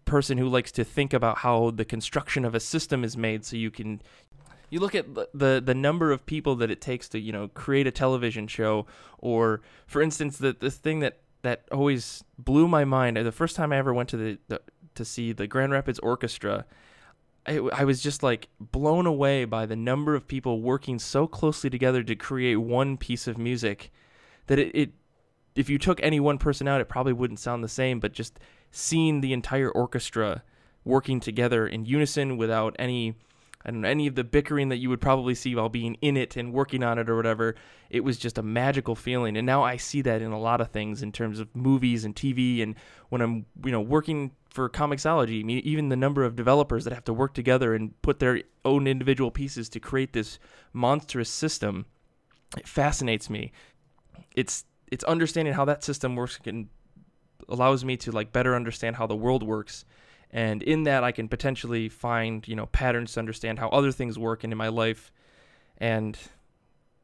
person 0.05 0.39
who 0.39 0.49
likes 0.49 0.71
to 0.73 0.85
think 0.85 1.13
about 1.13 1.39
how 1.39 1.73
the 1.73 1.85
construction 1.85 2.45
of 2.45 2.55
a 2.55 2.61
system 2.61 3.03
is 3.03 3.17
made. 3.17 3.45
So 3.45 3.57
you 3.57 3.73
can 3.73 4.01
you 4.71 4.79
look 4.79 4.95
at 4.95 5.07
the 5.35 5.61
the 5.61 5.75
number 5.75 6.13
of 6.13 6.25
people 6.25 6.55
that 6.57 6.71
it 6.71 6.81
takes 6.81 7.09
to 7.09 7.19
you 7.19 7.33
know 7.33 7.49
create 7.49 7.89
a 7.89 7.91
television 7.91 8.47
show. 8.47 8.87
Or 9.19 9.61
for 9.89 10.01
instance 10.03 10.39
the 10.39 10.53
the 10.57 10.71
thing 10.71 11.01
that 11.01 11.19
that 11.43 11.65
always 11.73 12.23
blew 12.39 12.69
my 12.69 12.85
mind 12.85 13.19
uh, 13.19 13.25
the 13.25 13.33
first 13.33 13.57
time 13.57 13.73
I 13.73 13.79
ever 13.79 13.93
went 13.93 14.09
to 14.11 14.17
the, 14.17 14.39
the 14.47 14.61
to 14.95 15.05
see 15.05 15.33
the 15.33 15.49
Grand 15.49 15.73
Rapids 15.73 15.99
Orchestra 15.99 16.65
I, 17.47 17.59
I 17.73 17.85
was 17.85 18.03
just 18.03 18.23
like 18.23 18.49
blown 18.61 19.07
away 19.07 19.45
by 19.45 19.67
the 19.67 19.77
number 19.77 20.15
of 20.15 20.27
people 20.27 20.61
working 20.61 20.99
so 20.99 21.27
closely 21.27 21.71
together 21.71 22.03
to 22.03 22.17
create 22.17 22.57
one 22.57 22.97
piece 22.97 23.27
of 23.27 23.39
music 23.39 23.93
that 24.47 24.59
it, 24.59 24.75
it 24.75 24.91
if 25.55 25.71
you 25.71 25.79
took 25.79 26.03
any 26.03 26.21
one 26.21 26.39
person 26.39 26.69
out 26.69 26.81
it 26.81 26.89
probably 26.89 27.13
wouldn't 27.13 27.41
sound 27.41 27.63
the 27.63 27.69
same 27.69 28.01
but 28.01 28.13
just 28.13 28.39
seeing 28.71 29.21
the 29.21 29.33
entire 29.33 29.71
orchestra 29.71 30.43
working 30.85 31.21
together 31.21 31.67
in 31.67 31.85
unison 31.85 32.37
without 32.37 32.75
any 32.79 33.15
Know, 33.71 33.89
any 33.89 34.07
of 34.07 34.15
the 34.15 34.25
bickering 34.25 34.69
that 34.69 34.77
you 34.77 34.89
would 34.89 35.01
probably 35.01 35.35
see 35.35 35.55
while 35.55 35.69
being 35.69 35.97
in 36.01 36.17
it 36.17 36.37
and 36.37 36.53
working 36.53 36.85
on 36.85 36.99
it 36.99 37.11
or 37.11 37.17
whatever. 37.17 37.57
It 37.91 38.05
was 38.05 38.17
just 38.17 38.39
a 38.39 38.43
magical 38.43 38.95
feeling. 38.95 39.37
And 39.37 39.45
now 39.45 39.65
I 39.65 39.77
see 39.77 40.03
that 40.03 40.23
in 40.23 40.31
a 40.31 40.39
lot 40.39 40.61
of 40.61 40.71
things 40.71 41.03
in 41.03 41.13
terms 41.13 41.41
of 41.41 41.55
movies 41.55 42.05
and 42.05 42.15
TV. 42.15 42.63
And 42.63 42.77
when 43.09 43.21
I'm, 43.21 43.47
you 43.65 43.73
know, 43.73 43.81
working 43.81 44.33
for 44.49 44.69
Comixology, 44.69 45.41
I 45.41 45.43
mean, 45.43 45.59
even 45.65 45.89
the 45.89 45.97
number 45.97 46.25
of 46.25 46.37
developers 46.37 46.85
that 46.85 46.93
have 46.93 47.05
to 47.05 47.13
work 47.13 47.35
together 47.35 47.75
and 47.75 48.01
put 48.03 48.21
their 48.21 48.43
own 48.65 48.87
individual 48.87 49.31
pieces 49.31 49.69
to 49.71 49.81
create 49.81 50.13
this 50.13 50.39
monstrous 50.73 51.29
system, 51.29 51.87
it 52.57 52.69
fascinates 52.69 53.29
me. 53.29 53.53
It's 54.35 54.65
it's 54.93 55.03
understanding 55.05 55.55
how 55.55 55.65
that 55.65 55.83
system 55.83 56.15
works 56.15 56.39
can 56.39 56.69
allows 57.49 57.85
me 57.85 57.97
to 57.97 58.13
like 58.13 58.33
better 58.33 58.55
understand 58.55 58.97
how 58.97 59.07
the 59.07 59.17
world 59.17 59.43
works 59.43 59.85
and 60.31 60.63
in 60.63 60.85
that 60.85 61.05
i 61.05 61.13
can 61.13 61.29
potentially 61.29 61.89
find 61.89 62.47
you 62.49 62.57
know 62.57 62.67
patterns 62.67 63.13
to 63.15 63.21
understand 63.21 63.59
how 63.59 63.69
other 63.69 63.93
things 63.93 64.19
work 64.19 64.45
in 64.45 64.57
my 64.57 64.69
life. 64.69 65.13
And 65.79 66.19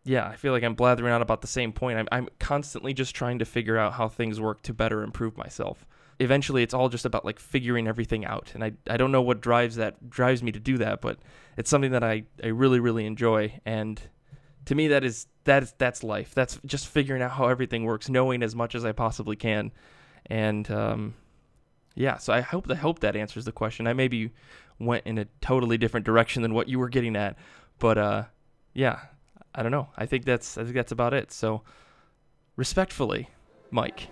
yeah 0.04 0.26
i 0.26 0.34
feel 0.34 0.52
like 0.52 0.64
i'm 0.64 0.74
blathering 0.74 1.12
on 1.12 1.22
about 1.22 1.40
the 1.40 1.46
same 1.46 1.72
point. 1.72 1.98
I'm, 1.98 2.08
I'm 2.10 2.28
constantly 2.38 2.94
just 2.94 3.14
trying 3.14 3.38
to 3.38 3.44
figure 3.44 3.78
out 3.78 3.94
how 3.94 4.08
things 4.08 4.40
work 4.40 4.62
to 4.62 4.74
better 4.74 5.02
improve 5.02 5.36
myself. 5.36 5.86
Eventually 6.18 6.62
it's 6.62 6.74
all 6.74 6.88
just 6.88 7.04
about 7.04 7.24
like 7.24 7.38
figuring 7.38 7.88
everything 7.88 8.24
out. 8.24 8.50
And 8.54 8.64
i, 8.64 8.72
I 8.88 8.96
don't 8.96 9.12
know 9.12 9.22
what 9.22 9.40
drives 9.40 9.76
that 9.76 10.10
drives 10.10 10.42
me 10.42 10.52
to 10.52 10.60
do 10.60 10.78
that 10.78 11.00
but 11.00 11.18
it's 11.56 11.70
something 11.70 11.92
that 11.92 12.04
i, 12.04 12.24
I 12.42 12.48
really 12.48 12.80
really 12.80 13.06
enjoy. 13.06 13.60
And 13.64 14.00
to 14.66 14.74
me 14.74 14.88
that 14.88 15.04
is 15.04 15.26
that 15.44 15.62
is 15.62 15.74
that's 15.78 16.02
life. 16.02 16.34
That's 16.34 16.58
just 16.64 16.86
figuring 16.86 17.22
out 17.22 17.32
how 17.32 17.48
everything 17.48 17.84
works 17.84 18.08
knowing 18.08 18.42
as 18.42 18.54
much 18.54 18.74
as 18.74 18.84
i 18.84 18.92
possibly 18.92 19.36
can. 19.36 19.72
And 20.26 20.70
um, 20.70 21.14
yeah, 21.94 22.18
so 22.18 22.32
I 22.32 22.40
hope 22.40 22.70
I 22.70 22.74
hope 22.74 23.00
that 23.00 23.16
answers 23.16 23.44
the 23.44 23.52
question. 23.52 23.86
I 23.86 23.92
maybe 23.92 24.30
went 24.78 25.06
in 25.06 25.18
a 25.18 25.26
totally 25.40 25.78
different 25.78 26.06
direction 26.06 26.42
than 26.42 26.54
what 26.54 26.68
you 26.68 26.78
were 26.78 26.88
getting 26.88 27.16
at, 27.16 27.36
but 27.78 27.98
uh, 27.98 28.24
yeah, 28.74 29.00
I 29.54 29.62
don't 29.62 29.72
know. 29.72 29.88
I 29.96 30.06
think 30.06 30.24
that's 30.24 30.56
I 30.56 30.62
think 30.62 30.74
that's 30.74 30.92
about 30.92 31.14
it. 31.14 31.32
So 31.32 31.62
respectfully, 32.56 33.28
Mike. 33.70 34.08